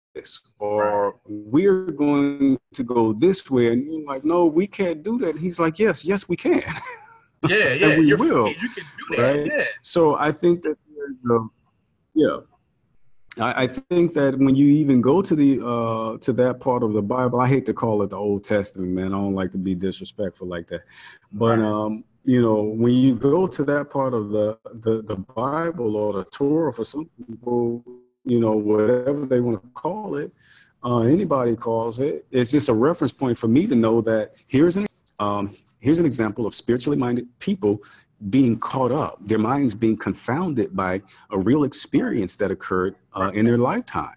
or 0.58 1.20
we're 1.24 1.84
going 1.92 2.58
to 2.74 2.82
go 2.82 3.12
this 3.12 3.48
way. 3.48 3.72
And 3.72 3.86
you're 3.86 4.04
like 4.04 4.24
no 4.24 4.46
we 4.46 4.66
can't 4.66 5.04
do 5.04 5.16
that. 5.18 5.30
And 5.30 5.38
he's 5.38 5.60
like 5.60 5.78
yes 5.78 6.04
yes 6.04 6.28
we 6.28 6.36
can. 6.36 6.62
Yeah 7.48 7.72
yeah 7.72 7.96
we 7.96 8.06
you're 8.08 8.18
will 8.18 8.48
you 8.48 8.68
can 8.76 8.84
do 8.98 9.16
that. 9.16 9.22
right? 9.22 9.46
Yeah. 9.46 9.64
so 9.80 10.14
i 10.16 10.30
think 10.30 10.60
that 10.60 10.76
yeah 12.14 12.40
I, 13.38 13.64
I, 13.64 13.66
think 13.68 14.12
that 14.14 14.36
when 14.38 14.56
you 14.56 14.66
even 14.66 15.00
go 15.00 15.22
to 15.22 15.34
the 15.36 15.64
uh, 15.64 16.18
to 16.18 16.32
that 16.32 16.60
part 16.60 16.82
of 16.82 16.92
the 16.92 17.02
Bible, 17.02 17.40
I 17.40 17.48
hate 17.48 17.64
to 17.66 17.74
call 17.74 18.02
it 18.02 18.10
the 18.10 18.16
Old 18.16 18.44
Testament, 18.44 18.90
man. 18.90 19.06
I 19.06 19.18
don't 19.18 19.34
like 19.34 19.52
to 19.52 19.58
be 19.58 19.74
disrespectful 19.74 20.48
like 20.48 20.66
that, 20.68 20.82
but 21.32 21.60
um, 21.60 22.04
you 22.24 22.42
know, 22.42 22.62
when 22.62 22.94
you 22.94 23.14
go 23.14 23.46
to 23.46 23.64
that 23.64 23.90
part 23.90 24.14
of 24.14 24.30
the 24.30 24.58
the, 24.74 25.02
the 25.02 25.16
Bible 25.16 25.96
or 25.96 26.12
the 26.12 26.24
Torah, 26.24 26.72
for 26.72 26.84
some 26.84 27.08
people, 27.28 27.84
you 28.24 28.40
know, 28.40 28.52
whatever 28.52 29.26
they 29.26 29.40
want 29.40 29.62
to 29.62 29.68
call 29.70 30.16
it, 30.16 30.32
uh, 30.84 31.00
anybody 31.00 31.54
calls 31.54 32.00
it, 32.00 32.26
it's 32.32 32.50
just 32.50 32.68
a 32.68 32.74
reference 32.74 33.12
point 33.12 33.38
for 33.38 33.48
me 33.48 33.66
to 33.66 33.76
know 33.76 34.00
that 34.00 34.32
here's 34.48 34.76
an 34.76 34.86
um, 35.20 35.54
here's 35.80 35.98
an 35.98 36.06
example 36.06 36.46
of 36.46 36.54
spiritually 36.54 36.96
minded 36.96 37.26
people 37.38 37.80
being 38.28 38.59
caught 38.59 38.92
up, 38.92 39.18
their 39.26 39.38
minds 39.38 39.74
being 39.74 39.96
confounded 39.96 40.76
by 40.76 41.00
a 41.30 41.38
real 41.38 41.64
experience 41.64 42.37
that 42.37 42.50
occurred 42.50 42.96
uh, 43.16 43.22
right. 43.22 43.35
in 43.35 43.46
their 43.46 43.59
lifetime, 43.59 44.14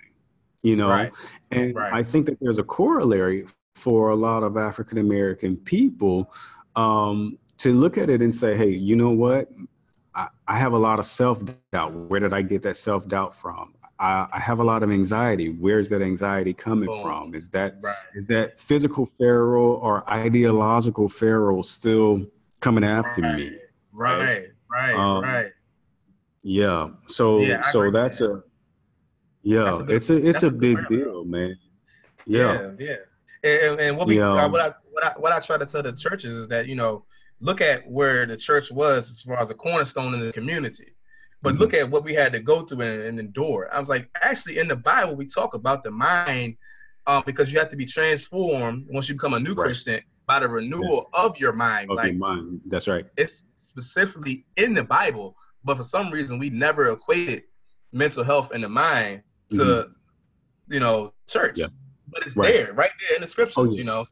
you 0.61 0.75
know? 0.75 0.89
Right. 0.89 1.11
And 1.51 1.75
right. 1.75 1.93
I 1.93 2.03
think 2.03 2.25
that 2.25 2.37
there's 2.41 2.59
a 2.59 2.63
corollary 2.63 3.45
for 3.75 4.09
a 4.09 4.15
lot 4.15 4.43
of 4.43 4.57
African 4.57 4.97
American 4.97 5.55
people 5.57 6.31
um, 6.75 7.37
to 7.59 7.71
look 7.71 7.97
at 7.97 8.09
it 8.09 8.21
and 8.21 8.33
say, 8.33 8.55
hey, 8.57 8.69
you 8.69 8.95
know 8.95 9.11
what? 9.11 9.49
I, 10.15 10.27
I 10.47 10.57
have 10.57 10.73
a 10.73 10.77
lot 10.77 10.99
of 10.99 11.05
self 11.05 11.41
doubt. 11.71 11.93
Where 11.93 12.19
did 12.19 12.33
I 12.33 12.41
get 12.41 12.61
that 12.63 12.75
self 12.75 13.07
doubt 13.07 13.33
from? 13.33 13.73
I, 13.99 14.27
I, 14.33 14.39
have 14.39 14.59
a 14.59 14.63
lot 14.63 14.83
of 14.83 14.91
anxiety. 14.91 15.49
Where's 15.49 15.87
that 15.89 16.01
anxiety 16.01 16.53
coming 16.53 16.89
oh, 16.89 17.01
from? 17.01 17.35
Is 17.35 17.49
that 17.49 17.77
right. 17.81 17.95
is 18.15 18.27
that 18.27 18.59
physical 18.59 19.05
Pharaoh 19.05 19.75
or 19.75 20.09
ideological 20.09 21.07
Pharaoh 21.07 21.61
still 21.61 22.25
coming 22.59 22.83
after 22.83 23.21
right. 23.21 23.37
me? 23.37 23.57
Right, 23.93 24.47
right, 24.69 24.95
um, 24.95 25.23
right. 25.23 25.51
Yeah. 26.41 26.89
So 27.07 27.39
yeah, 27.39 27.61
so 27.61 27.89
that's 27.91 28.21
a 28.21 28.43
yeah, 29.43 29.63
that's 29.65 29.77
a 29.79 29.83
good, 29.83 29.95
it's 29.95 30.09
a 30.09 30.27
it's 30.27 30.43
a, 30.43 30.47
a 30.47 30.51
big 30.51 30.77
deal, 30.89 31.23
man. 31.23 31.57
Yeah, 32.25 32.71
yeah. 32.79 32.95
yeah. 33.43 33.59
And, 33.69 33.79
and, 33.79 33.97
what 33.97 34.07
we 34.07 34.17
yeah. 34.17 34.31
uh, 34.31 34.49
what 34.49 34.61
I 34.61 34.73
what 34.91 35.03
I 35.03 35.13
what 35.19 35.31
I 35.31 35.39
try 35.39 35.57
to 35.57 35.65
tell 35.65 35.83
the 35.83 35.93
churches 35.93 36.33
is 36.33 36.47
that 36.47 36.67
you 36.67 36.75
know 36.75 37.05
look 37.39 37.61
at 37.61 37.89
where 37.89 38.25
the 38.25 38.37
church 38.37 38.71
was 38.71 39.09
as 39.09 39.21
far 39.21 39.39
as 39.39 39.49
a 39.49 39.53
cornerstone 39.53 40.13
in 40.13 40.19
the 40.21 40.31
community. 40.31 40.95
But 41.41 41.53
mm-hmm. 41.53 41.61
look 41.61 41.73
at 41.73 41.89
what 41.89 42.05
we 42.05 42.13
had 42.13 42.31
to 42.33 42.39
go 42.39 42.61
through 42.61 42.81
and, 42.81 43.01
and, 43.01 43.19
endure. 43.19 43.67
I 43.73 43.79
was 43.79 43.89
like, 43.89 44.09
actually, 44.21 44.59
in 44.59 44.69
the 44.69 44.77
Bible, 44.77 45.17
we 45.17 45.25
talk 45.25 45.55
about 45.55 45.83
the 45.83 45.91
mind 45.91 46.55
um, 47.05 47.21
because 47.25 47.51
you 47.51 47.59
have 47.59 47.69
to 47.69 47.75
be 47.75 47.85
transformed 47.85 48.87
once 48.89 49.09
you 49.09 49.15
become 49.15 49.33
a 49.33 49.39
new 49.41 49.53
right. 49.53 49.65
Christian 49.65 49.99
by 50.27 50.39
the 50.39 50.47
renewal 50.47 51.09
yeah. 51.13 51.21
of 51.21 51.37
your 51.37 51.53
mind. 51.53 51.89
Of 51.89 51.97
like, 51.97 52.11
your 52.11 52.19
mind. 52.19 52.61
That's 52.67 52.87
right. 52.87 53.05
It's 53.17 53.43
specifically 53.55 54.45
in 54.57 54.73
the 54.73 54.83
Bible, 54.83 55.35
but 55.63 55.77
for 55.77 55.83
some 55.83 56.11
reason 56.11 56.39
we 56.39 56.49
never 56.49 56.91
equated 56.91 57.43
mental 57.91 58.23
health 58.23 58.51
and 58.53 58.63
the 58.63 58.69
mind 58.69 59.23
to, 59.49 59.57
mm-hmm. 59.57 60.73
you 60.73 60.79
know, 60.79 61.13
church. 61.27 61.59
Yeah. 61.59 61.67
But 62.07 62.23
it's 62.23 62.35
right. 62.37 62.53
there, 62.53 62.73
right 62.73 62.91
there 63.01 63.15
in 63.15 63.21
the 63.21 63.27
scriptures, 63.27 63.55
oh, 63.57 63.65
yeah. 63.65 63.77
you 63.77 63.83
know. 63.83 64.03
So 64.03 64.11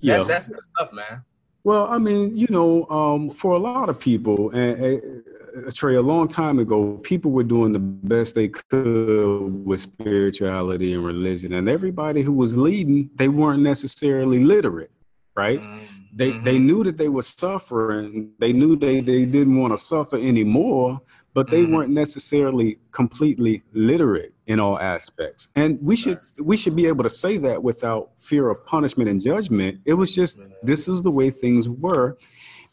yeah. 0.00 0.18
that's, 0.18 0.26
that's 0.26 0.48
good 0.48 0.64
stuff, 0.76 0.92
man. 0.92 1.24
Well, 1.64 1.88
I 1.88 1.98
mean, 1.98 2.36
you 2.36 2.46
know, 2.48 2.86
um, 2.90 3.30
for 3.30 3.54
a 3.54 3.58
lot 3.58 3.88
of 3.88 3.98
people, 3.98 4.50
and, 4.50 4.80
and 4.80 5.74
Trey, 5.74 5.96
a 5.96 6.02
long 6.02 6.28
time 6.28 6.60
ago, 6.60 6.98
people 6.98 7.32
were 7.32 7.42
doing 7.42 7.72
the 7.72 7.80
best 7.80 8.36
they 8.36 8.48
could 8.48 9.66
with 9.66 9.80
spirituality 9.80 10.94
and 10.94 11.04
religion, 11.04 11.54
and 11.54 11.68
everybody 11.68 12.22
who 12.22 12.32
was 12.32 12.56
leading, 12.56 13.10
they 13.16 13.28
weren't 13.28 13.64
necessarily 13.64 14.44
literate 14.44 14.92
right? 15.36 15.60
Mm-hmm. 15.60 15.84
They 16.12 16.30
they 16.30 16.56
mm-hmm. 16.56 16.66
knew 16.66 16.84
that 16.84 16.96
they 16.96 17.08
were 17.08 17.22
suffering. 17.22 18.32
They 18.38 18.52
knew 18.52 18.76
they, 18.76 19.00
they 19.00 19.26
didn't 19.26 19.58
want 19.60 19.74
to 19.74 19.78
suffer 19.78 20.16
anymore, 20.16 21.00
but 21.34 21.50
they 21.50 21.62
mm-hmm. 21.62 21.74
weren't 21.74 21.90
necessarily 21.92 22.78
completely 22.92 23.62
literate 23.72 24.32
in 24.46 24.58
all 24.58 24.78
aspects. 24.78 25.50
And 25.54 25.78
we 25.82 25.94
should 25.94 26.18
we 26.42 26.56
should 26.56 26.74
be 26.74 26.86
able 26.86 27.04
to 27.04 27.10
say 27.10 27.36
that 27.38 27.62
without 27.62 28.12
fear 28.16 28.48
of 28.48 28.64
punishment 28.64 29.10
and 29.10 29.20
judgment. 29.20 29.80
It 29.84 29.94
was 29.94 30.14
just 30.14 30.40
this 30.62 30.88
is 30.88 31.02
the 31.02 31.10
way 31.10 31.28
things 31.30 31.68
were, 31.68 32.16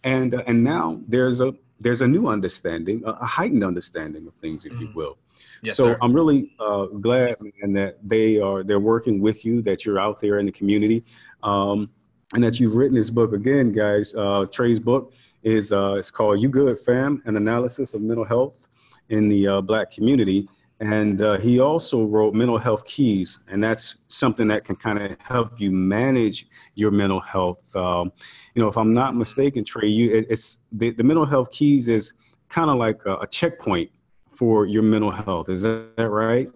and 0.06 0.34
uh, 0.34 0.44
and 0.48 0.64
now 0.64 1.02
there's 1.08 1.42
a 1.42 1.54
there's 1.82 2.02
a 2.02 2.08
new 2.08 2.28
understanding, 2.28 3.04
a, 3.06 3.26
heightened 3.26 3.64
understanding 3.64 4.26
of 4.26 4.34
things, 4.36 4.66
if 4.66 4.72
mm-hmm. 4.72 4.84
you 4.84 4.92
will. 4.96 5.18
Yes, 5.62 5.76
so 5.76 5.84
sir. 5.84 5.98
I'm 6.02 6.14
really 6.14 6.56
uh, 6.60 6.86
glad 6.86 7.36
and 7.62 7.76
that 7.76 7.98
they 8.02 8.40
are 8.40 8.64
they're 8.64 8.80
working 8.80 9.20
with 9.20 9.46
you, 9.46 9.62
that 9.64 9.86
you're 9.86 10.00
out 10.00 10.22
there 10.22 10.40
in 10.40 10.46
the 10.46 10.52
community. 10.52 11.04
Um, 11.42 11.90
and 12.34 12.44
that 12.44 12.60
you've 12.60 12.76
written 12.76 12.96
this 12.96 13.10
book 13.10 13.34
again, 13.34 13.72
guys. 13.72 14.14
Uh, 14.16 14.46
Trey's 14.52 14.80
book 14.80 15.14
is 15.44 15.72
uh, 15.72 15.96
it's 15.96 16.12
called 16.12 16.42
"You 16.42 16.50
Good 16.50 16.80
Fam: 16.80 17.22
An 17.26 17.38
Analysis 17.38 17.94
of 17.94 18.02
Mental 18.02 18.26
Health 18.26 18.68
in 19.10 19.30
the 19.30 19.48
uh, 19.48 19.62
Black 19.62 19.92
Community." 19.92 20.48
And 20.80 21.22
uh, 21.22 21.38
he 21.38 21.60
also 21.60 22.04
wrote 22.04 22.34
Mental 22.34 22.58
Health 22.58 22.84
Keys, 22.86 23.40
and 23.48 23.64
that's 23.64 23.96
something 24.08 24.48
that 24.48 24.66
can 24.66 24.76
kind 24.76 25.02
of 25.02 25.16
help 25.22 25.60
you 25.60 25.72
manage 25.72 26.48
your 26.76 26.92
mental 26.92 27.22
health. 27.22 27.74
Um, 27.76 28.12
you 28.54 28.62
know, 28.62 28.68
if 28.68 28.78
I'm 28.78 28.94
not 28.94 29.16
mistaken, 29.16 29.64
Trey, 29.64 29.88
you 29.88 30.14
it, 30.14 30.28
it's 30.30 30.60
the, 30.72 30.92
the 30.92 31.04
mental 31.04 31.26
health 31.26 31.52
keys 31.52 31.88
is 31.88 32.14
kind 32.50 32.70
of 32.70 32.78
like 32.78 33.00
a, 33.06 33.16
a 33.18 33.28
checkpoint 33.28 33.92
for 34.36 34.66
your 34.66 34.84
mental 34.84 35.12
health. 35.12 35.48
Is 35.48 35.62
that, 35.62 35.96
that 35.96 36.10
right? 36.10 36.50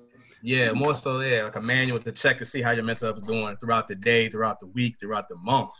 Yeah, 0.47 0.71
more 0.71 0.95
so 0.95 1.19
yeah, 1.19 1.43
like 1.43 1.57
a 1.57 1.61
manual 1.61 1.99
to 1.99 2.11
check 2.13 2.37
to 2.37 2.45
see 2.45 2.61
how 2.61 2.71
your 2.71 2.85
mental 2.85 3.07
health 3.07 3.17
is 3.17 3.23
doing 3.23 3.57
throughout 3.57 3.85
the 3.85 3.95
day, 3.95 4.29
throughout 4.29 4.61
the 4.61 4.67
week, 4.67 4.95
throughout 4.97 5.27
the 5.27 5.35
month. 5.35 5.71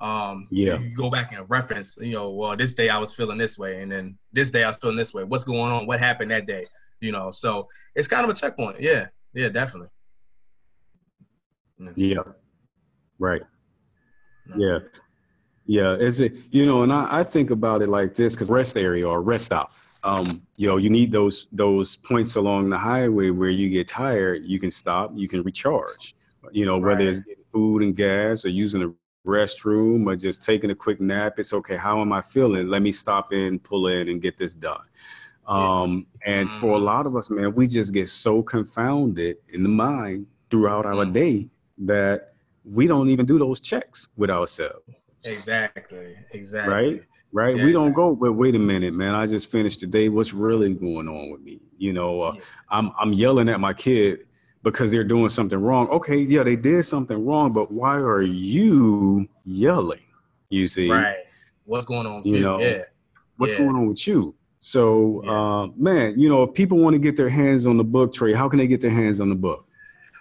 Um, 0.00 0.48
yeah, 0.50 0.78
you 0.78 0.96
go 0.96 1.10
back 1.10 1.32
and 1.32 1.44
reference. 1.50 1.98
You 2.00 2.12
know, 2.12 2.30
well, 2.30 2.56
this 2.56 2.72
day 2.72 2.88
I 2.88 2.96
was 2.96 3.14
feeling 3.14 3.36
this 3.36 3.58
way, 3.58 3.82
and 3.82 3.92
then 3.92 4.16
this 4.32 4.50
day 4.50 4.64
I 4.64 4.68
was 4.68 4.78
feeling 4.78 4.96
this 4.96 5.12
way. 5.12 5.24
What's 5.24 5.44
going 5.44 5.70
on? 5.70 5.86
What 5.86 6.00
happened 6.00 6.30
that 6.30 6.46
day? 6.46 6.64
You 7.00 7.12
know, 7.12 7.30
so 7.30 7.68
it's 7.94 8.08
kind 8.08 8.24
of 8.24 8.30
a 8.30 8.34
checkpoint. 8.34 8.80
Yeah, 8.80 9.08
yeah, 9.34 9.50
definitely. 9.50 9.90
Yeah. 11.78 11.92
yeah. 11.96 12.32
Right. 13.18 13.42
No. 14.46 14.56
Yeah. 14.56 14.78
Yeah. 15.66 15.94
Is 15.96 16.20
it 16.20 16.36
you 16.50 16.64
know, 16.64 16.84
and 16.84 16.92
I, 16.92 17.18
I 17.18 17.22
think 17.22 17.50
about 17.50 17.82
it 17.82 17.90
like 17.90 18.14
this 18.14 18.32
because 18.32 18.48
rest 18.48 18.78
area 18.78 19.06
or 19.06 19.20
rest 19.20 19.44
stop 19.44 19.72
um, 20.06 20.42
you 20.56 20.68
know, 20.68 20.76
you 20.76 20.88
need 20.88 21.10
those 21.10 21.48
those 21.50 21.96
points 21.96 22.36
along 22.36 22.70
the 22.70 22.78
highway 22.78 23.30
where 23.30 23.50
you 23.50 23.68
get 23.68 23.88
tired, 23.88 24.44
you 24.44 24.60
can 24.60 24.70
stop, 24.70 25.10
you 25.14 25.28
can 25.28 25.42
recharge. 25.42 26.14
You 26.52 26.64
know, 26.64 26.78
right. 26.78 26.96
whether 26.96 27.10
it's 27.10 27.20
getting 27.20 27.42
food 27.52 27.82
and 27.82 27.96
gas 27.96 28.44
or 28.44 28.50
using 28.50 28.80
the 28.80 28.94
restroom 29.26 30.06
or 30.06 30.14
just 30.14 30.44
taking 30.44 30.70
a 30.70 30.76
quick 30.76 31.00
nap, 31.00 31.34
it's 31.38 31.52
okay. 31.52 31.76
How 31.76 32.00
am 32.00 32.12
I 32.12 32.22
feeling? 32.22 32.68
Let 32.68 32.82
me 32.82 32.92
stop 32.92 33.32
in, 33.32 33.58
pull 33.58 33.88
in, 33.88 34.08
and 34.08 34.22
get 34.22 34.38
this 34.38 34.54
done. 34.54 34.86
Um, 35.48 36.06
and 36.24 36.48
for 36.60 36.72
a 36.72 36.76
mm-hmm. 36.76 36.84
lot 36.84 37.06
of 37.06 37.16
us, 37.16 37.28
man, 37.28 37.52
we 37.54 37.66
just 37.66 37.92
get 37.92 38.08
so 38.08 38.42
confounded 38.42 39.38
in 39.48 39.64
the 39.64 39.68
mind 39.68 40.26
throughout 40.50 40.86
our 40.86 41.04
mm-hmm. 41.04 41.12
day 41.12 41.48
that 41.78 42.34
we 42.64 42.86
don't 42.86 43.10
even 43.10 43.26
do 43.26 43.40
those 43.40 43.58
checks 43.58 44.08
with 44.16 44.30
ourselves. 44.30 44.84
Exactly. 45.24 46.14
Exactly. 46.30 46.72
Right 46.72 47.00
right? 47.32 47.56
Yeah, 47.56 47.64
we 47.64 47.72
don't 47.72 47.92
go, 47.92 48.14
but 48.14 48.32
wait 48.32 48.54
a 48.54 48.58
minute, 48.58 48.94
man. 48.94 49.14
I 49.14 49.26
just 49.26 49.50
finished 49.50 49.80
the 49.80 49.86
day. 49.86 50.08
What's 50.08 50.32
really 50.32 50.72
going 50.74 51.08
on 51.08 51.30
with 51.30 51.40
me? 51.40 51.60
You 51.78 51.92
know, 51.92 52.22
uh, 52.22 52.32
yeah. 52.34 52.40
I'm 52.70 52.90
I'm 52.98 53.12
yelling 53.12 53.48
at 53.48 53.60
my 53.60 53.72
kid 53.72 54.26
because 54.62 54.90
they're 54.90 55.04
doing 55.04 55.28
something 55.28 55.58
wrong. 55.58 55.88
Okay, 55.88 56.18
yeah, 56.18 56.42
they 56.42 56.56
did 56.56 56.84
something 56.84 57.24
wrong, 57.24 57.52
but 57.52 57.70
why 57.70 57.96
are 57.96 58.22
you 58.22 59.28
yelling? 59.44 60.00
You 60.48 60.68
see, 60.68 60.90
right? 60.90 61.16
What's 61.64 61.86
going 61.86 62.06
on? 62.06 62.22
You, 62.24 62.36
you 62.36 62.42
know, 62.42 62.60
yeah. 62.60 62.82
What's 63.36 63.52
yeah. 63.52 63.58
going 63.58 63.76
on 63.76 63.88
with 63.88 64.06
you? 64.06 64.34
So, 64.60 65.22
uh, 65.24 65.66
man, 65.76 66.18
you 66.18 66.28
know, 66.28 66.42
if 66.42 66.54
people 66.54 66.78
want 66.78 66.94
to 66.94 66.98
get 66.98 67.16
their 67.16 67.28
hands 67.28 67.66
on 67.66 67.76
the 67.76 67.84
book, 67.84 68.12
Trey, 68.12 68.32
how 68.32 68.48
can 68.48 68.58
they 68.58 68.66
get 68.66 68.80
their 68.80 68.90
hands 68.90 69.20
on 69.20 69.28
the 69.28 69.34
book? 69.34 69.68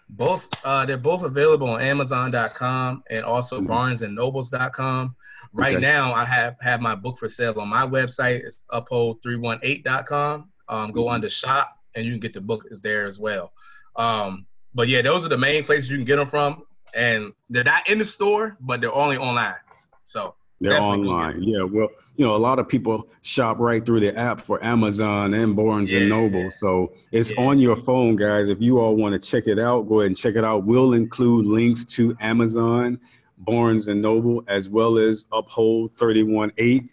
Both, 0.10 0.50
uh, 0.64 0.86
they're 0.86 0.98
both 0.98 1.24
available 1.24 1.68
on 1.70 1.82
Amazon.com 1.82 3.04
and 3.10 3.26
also 3.26 3.60
mm-hmm. 3.60 3.72
BarnesandNobles.com. 3.72 5.16
Right 5.56 5.78
okay. 5.78 5.82
now, 5.82 6.14
I 6.14 6.26
have 6.26 6.58
have 6.60 6.82
my 6.82 6.96
book 6.96 7.18
for 7.18 7.30
sale 7.30 7.58
on 7.62 7.70
my 7.70 7.88
website. 7.88 8.44
It's 8.44 8.66
uphold318.com. 8.72 10.50
Um, 10.68 10.92
go 10.92 11.04
mm-hmm. 11.04 11.14
under 11.14 11.30
shop 11.30 11.80
and 11.96 12.06
you 12.06 12.12
can 12.12 12.20
get 12.20 12.34
the 12.34 12.42
book 12.42 12.66
is 12.70 12.82
there 12.82 13.06
as 13.06 13.20
well. 13.20 13.54
Um, 13.96 14.46
but 14.74 14.90
yeah, 14.90 15.02
those 15.02 15.26
are 15.26 15.30
the 15.30 15.38
main 15.38 15.64
places 15.64 15.90
you 15.90 15.96
can 15.96 16.06
get 16.06 16.18
them 16.18 16.28
from, 16.28 16.64
and 16.94 17.32
they're 17.50 17.64
not 17.64 17.90
in 17.90 18.00
the 18.00 18.06
store, 18.06 18.58
but 18.60 18.82
they're 18.82 18.94
only 18.94 19.16
online. 19.16 19.56
So 20.04 20.36
they're 20.60 20.78
online. 20.78 21.42
Yeah, 21.42 21.64
well, 21.64 21.88
you 22.18 22.26
know, 22.26 22.36
a 22.36 22.38
lot 22.38 22.60
of 22.60 22.68
people 22.68 23.08
shop 23.22 23.58
right 23.60 23.86
through 23.86 24.02
the 24.02 24.18
app 24.18 24.42
for 24.42 24.62
Amazon 24.62 25.34
and 25.34 25.56
Barnes 25.56 25.90
yeah. 25.90 26.02
and 26.02 26.10
Noble. 26.10 26.52
So 26.52 26.92
it's 27.14 27.32
yeah. 27.32 27.42
on 27.42 27.60
your 27.60 27.78
phone, 27.78 28.18
guys. 28.18 28.50
If 28.50 28.62
you 28.62 28.80
all 28.80 28.96
want 28.96 29.22
to 29.22 29.30
check 29.30 29.48
it 29.48 29.58
out, 29.58 29.88
go 29.88 30.02
ahead 30.02 30.08
and 30.08 30.18
check 30.18 30.36
it 30.36 30.44
out. 30.44 30.66
We'll 30.66 30.94
include 30.94 31.46
links 31.46 31.86
to 31.86 32.18
Amazon 32.20 33.00
Barnes 33.40 33.88
and 33.88 34.02
Noble, 34.02 34.44
as 34.48 34.70
well 34.70 34.98
as 34.98 35.26
Uphold 35.32 35.98
318, 35.98 36.90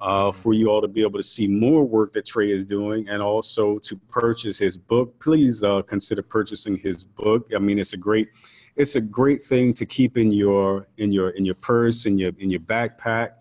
uh, 0.00 0.32
for 0.32 0.52
you 0.52 0.68
all 0.68 0.80
to 0.80 0.88
be 0.88 1.02
able 1.02 1.18
to 1.18 1.22
see 1.22 1.46
more 1.46 1.84
work 1.84 2.12
that 2.12 2.26
Trey 2.26 2.50
is 2.50 2.64
doing, 2.64 3.08
and 3.08 3.22
also 3.22 3.78
to 3.80 3.96
purchase 4.08 4.58
his 4.58 4.76
book. 4.76 5.18
Please 5.20 5.62
uh, 5.62 5.82
consider 5.82 6.22
purchasing 6.22 6.76
his 6.76 7.04
book. 7.04 7.50
I 7.54 7.58
mean, 7.58 7.78
it's 7.78 7.92
a 7.92 7.96
great, 7.96 8.28
it's 8.76 8.96
a 8.96 9.00
great 9.00 9.42
thing 9.42 9.72
to 9.74 9.86
keep 9.86 10.18
in 10.18 10.30
your 10.30 10.86
in 10.98 11.12
your 11.12 11.30
in 11.30 11.44
your 11.44 11.54
purse, 11.54 12.06
in 12.06 12.18
your 12.18 12.32
in 12.38 12.50
your 12.50 12.60
backpack, 12.60 13.34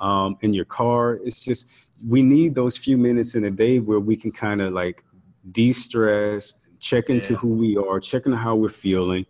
um, 0.00 0.36
in 0.42 0.54
your 0.54 0.64
car. 0.64 1.14
It's 1.24 1.40
just 1.40 1.66
we 2.06 2.22
need 2.22 2.54
those 2.54 2.76
few 2.76 2.96
minutes 2.96 3.34
in 3.34 3.44
a 3.44 3.50
day 3.50 3.80
where 3.80 4.00
we 4.00 4.16
can 4.16 4.30
kind 4.30 4.60
of 4.60 4.72
like 4.72 5.02
de-stress, 5.52 6.54
check 6.78 7.08
into 7.08 7.32
yeah. 7.32 7.38
who 7.38 7.48
we 7.48 7.76
are, 7.76 8.00
check 8.00 8.26
into 8.26 8.36
how 8.36 8.54
we're 8.54 8.68
feeling, 8.68 9.24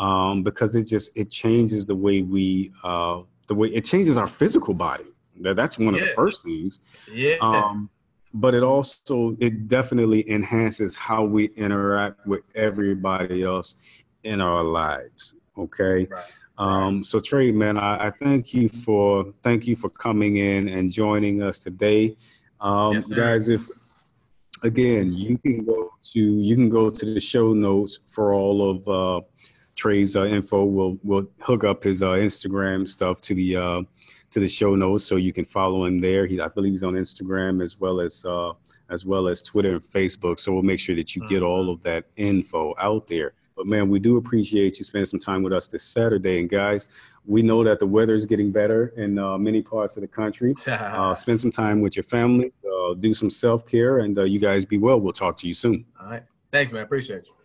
um, 0.00 0.42
because 0.42 0.74
it 0.74 0.84
just 0.84 1.12
it 1.14 1.30
changes 1.30 1.84
the 1.86 1.94
way 1.94 2.22
we 2.22 2.72
uh, 2.82 3.20
the 3.46 3.54
way 3.54 3.68
it 3.68 3.84
changes 3.84 4.18
our 4.18 4.26
physical 4.26 4.74
body. 4.74 5.04
That's 5.38 5.78
one 5.78 5.94
of 5.94 6.00
the 6.00 6.06
first 6.08 6.42
things. 6.42 6.80
Yeah. 7.12 7.36
Um, 7.40 7.88
but 8.32 8.54
it 8.54 8.62
also 8.62 9.36
it 9.38 9.68
definitely 9.68 10.28
enhances 10.30 10.96
how 10.96 11.24
we 11.24 11.46
interact 11.56 12.26
with 12.26 12.42
everybody 12.54 13.42
else 13.42 13.76
in 14.24 14.40
our 14.40 14.64
lives. 14.64 15.34
Okay. 15.56 16.06
Right. 16.10 16.32
Um, 16.58 17.04
so 17.04 17.20
Trey, 17.20 17.52
man, 17.52 17.78
I, 17.78 18.08
I, 18.08 18.10
thank 18.10 18.52
you 18.52 18.68
for 18.68 19.32
thank 19.42 19.66
you 19.66 19.76
for 19.76 19.88
coming 19.88 20.36
in 20.36 20.68
and 20.68 20.92
joining 20.92 21.42
us 21.42 21.58
today. 21.58 22.16
Um, 22.60 22.92
yes, 22.92 23.06
guys, 23.06 23.48
if 23.48 23.66
again 24.62 25.10
you 25.10 25.38
can 25.38 25.64
go 25.64 25.90
to 26.12 26.20
you 26.20 26.54
can 26.54 26.68
go 26.68 26.90
to 26.90 27.14
the 27.14 27.20
show 27.20 27.54
notes 27.54 28.00
for 28.08 28.34
all 28.34 28.70
of 28.70 28.88
uh, 28.88 29.26
Trey's 29.80 30.14
uh, 30.14 30.26
info. 30.26 30.64
We'll 30.64 30.98
we'll 31.02 31.26
hook 31.40 31.64
up 31.64 31.84
his 31.84 32.02
uh, 32.02 32.10
Instagram 32.10 32.86
stuff 32.86 33.20
to 33.22 33.34
the 33.34 33.56
uh, 33.56 33.82
to 34.30 34.40
the 34.40 34.48
show 34.48 34.74
notes 34.74 35.04
so 35.04 35.16
you 35.16 35.32
can 35.32 35.46
follow 35.46 35.86
him 35.86 36.00
there. 36.00 36.26
He 36.26 36.38
I 36.38 36.48
believe 36.48 36.72
he's 36.72 36.84
on 36.84 36.94
Instagram 36.94 37.62
as 37.62 37.80
well 37.80 38.00
as 38.00 38.24
uh, 38.26 38.52
as 38.90 39.06
well 39.06 39.26
as 39.26 39.42
Twitter 39.42 39.76
and 39.76 39.82
Facebook. 39.82 40.38
So 40.38 40.52
we'll 40.52 40.62
make 40.62 40.80
sure 40.80 40.94
that 40.96 41.16
you 41.16 41.26
get 41.28 41.42
all 41.42 41.70
of 41.70 41.82
that 41.84 42.04
info 42.16 42.74
out 42.78 43.06
there. 43.06 43.32
But 43.56 43.66
man, 43.66 43.88
we 43.88 43.98
do 43.98 44.18
appreciate 44.18 44.78
you 44.78 44.84
spending 44.84 45.06
some 45.06 45.20
time 45.20 45.42
with 45.42 45.52
us 45.52 45.66
this 45.66 45.82
Saturday. 45.82 46.40
And 46.40 46.48
guys, 46.48 46.88
we 47.26 47.42
know 47.42 47.64
that 47.64 47.78
the 47.78 47.86
weather 47.86 48.14
is 48.14 48.26
getting 48.26 48.50
better 48.52 48.88
in 48.96 49.18
uh, 49.18 49.38
many 49.38 49.62
parts 49.62 49.96
of 49.96 50.02
the 50.02 50.08
country. 50.08 50.54
Uh, 50.66 51.14
spend 51.14 51.40
some 51.40 51.50
time 51.50 51.80
with 51.80 51.96
your 51.96 52.02
family, 52.02 52.52
uh, 52.64 52.94
do 52.94 53.14
some 53.14 53.30
self 53.30 53.66
care, 53.66 54.00
and 54.00 54.18
uh, 54.18 54.24
you 54.24 54.38
guys 54.38 54.64
be 54.64 54.76
well. 54.76 55.00
We'll 55.00 55.12
talk 55.12 55.36
to 55.38 55.48
you 55.48 55.54
soon. 55.54 55.86
All 56.00 56.10
right. 56.10 56.22
Thanks, 56.52 56.72
man. 56.72 56.82
Appreciate 56.82 57.26
you. 57.26 57.39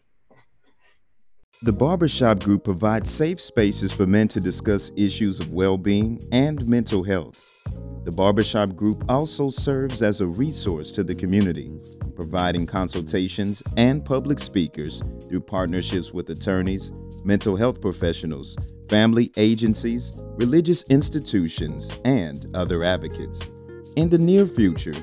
The 1.63 1.72
Barbershop 1.72 2.44
Group 2.44 2.65
provides 2.65 3.10
safe 3.10 3.39
spaces 3.39 3.91
for 3.91 4.06
men 4.06 4.28
to 4.28 4.41
discuss 4.41 4.91
issues 4.98 5.39
of 5.39 5.54
well 5.54 5.78
being 5.78 6.22
and 6.32 6.68
mental 6.68 7.02
health. 7.02 7.63
The 8.04 8.12
Barbershop 8.12 8.76
Group 8.76 9.06
also 9.10 9.50
serves 9.50 10.04
as 10.04 10.20
a 10.20 10.28
resource 10.28 10.91
to 10.91 11.04
the 11.04 11.15
community, 11.15 11.72
providing 12.13 12.65
consultations 12.65 13.63
and 13.78 14.04
public 14.04 14.39
speakers 14.39 15.02
through 15.28 15.39
partnerships 15.41 16.12
with 16.12 16.30
attorneys, 16.30 16.91
mental 17.24 17.56
health 17.56 17.80
professionals, 17.82 18.58
family 18.89 19.32
agencies, 19.38 20.12
religious 20.36 20.84
institutions, 20.84 22.00
and 22.04 22.46
other 22.54 22.84
advocates. 22.84 23.52
In 23.96 24.10
the 24.10 24.20
near 24.20 24.46
future, 24.46 24.94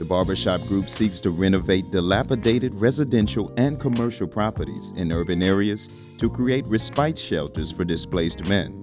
the 0.00 0.06
Barbershop 0.06 0.62
Group 0.62 0.88
seeks 0.88 1.20
to 1.20 1.30
renovate 1.30 1.90
dilapidated 1.90 2.74
residential 2.74 3.52
and 3.58 3.78
commercial 3.78 4.26
properties 4.26 4.92
in 4.96 5.12
urban 5.12 5.42
areas 5.42 6.16
to 6.16 6.30
create 6.30 6.64
respite 6.68 7.18
shelters 7.18 7.70
for 7.70 7.84
displaced 7.84 8.48
men. 8.48 8.74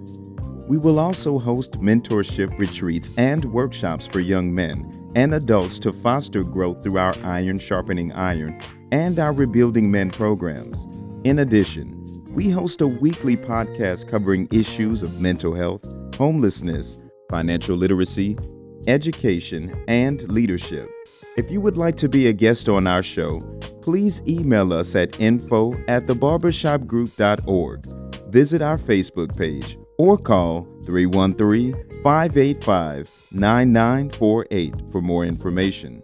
We 0.67 0.77
will 0.77 0.99
also 0.99 1.39
host 1.39 1.81
mentorship 1.81 2.55
retreats 2.59 3.09
and 3.17 3.45
workshops 3.45 4.05
for 4.05 4.19
young 4.19 4.53
men 4.53 5.11
and 5.15 5.33
adults 5.33 5.79
to 5.79 5.91
foster 5.91 6.43
growth 6.43 6.83
through 6.83 6.99
our 6.99 7.15
Iron 7.23 7.57
Sharpening 7.57 8.11
Iron 8.11 8.61
and 8.91 9.17
our 9.17 9.33
Rebuilding 9.33 9.89
Men 9.89 10.11
programs. 10.11 10.85
In 11.23 11.39
addition, 11.39 11.95
we 12.29 12.51
host 12.51 12.81
a 12.81 12.87
weekly 12.87 13.35
podcast 13.35 14.07
covering 14.07 14.47
issues 14.51 15.01
of 15.01 15.19
mental 15.19 15.55
health, 15.55 15.83
homelessness, 16.15 16.99
financial 17.31 17.75
literacy, 17.75 18.37
education, 18.85 19.83
and 19.87 20.21
leadership. 20.29 20.91
If 21.37 21.51
you 21.51 21.61
would 21.61 21.77
like 21.77 21.95
to 21.97 22.09
be 22.09 22.27
a 22.27 22.33
guest 22.33 22.67
on 22.67 22.87
our 22.87 23.03
show, 23.03 23.41
please 23.83 24.23
email 24.27 24.73
us 24.73 24.95
at 24.95 25.21
info 25.21 25.75
at 25.87 26.07
thebarbershopgroup.org. 26.07 27.85
Visit 28.31 28.63
our 28.63 28.79
Facebook 28.79 29.37
page 29.37 29.77
or 29.99 30.17
call 30.17 30.67
313 30.83 31.73
585 32.01 33.27
9948 33.31 34.73
for 34.91 34.99
more 34.99 35.25
information. 35.25 36.01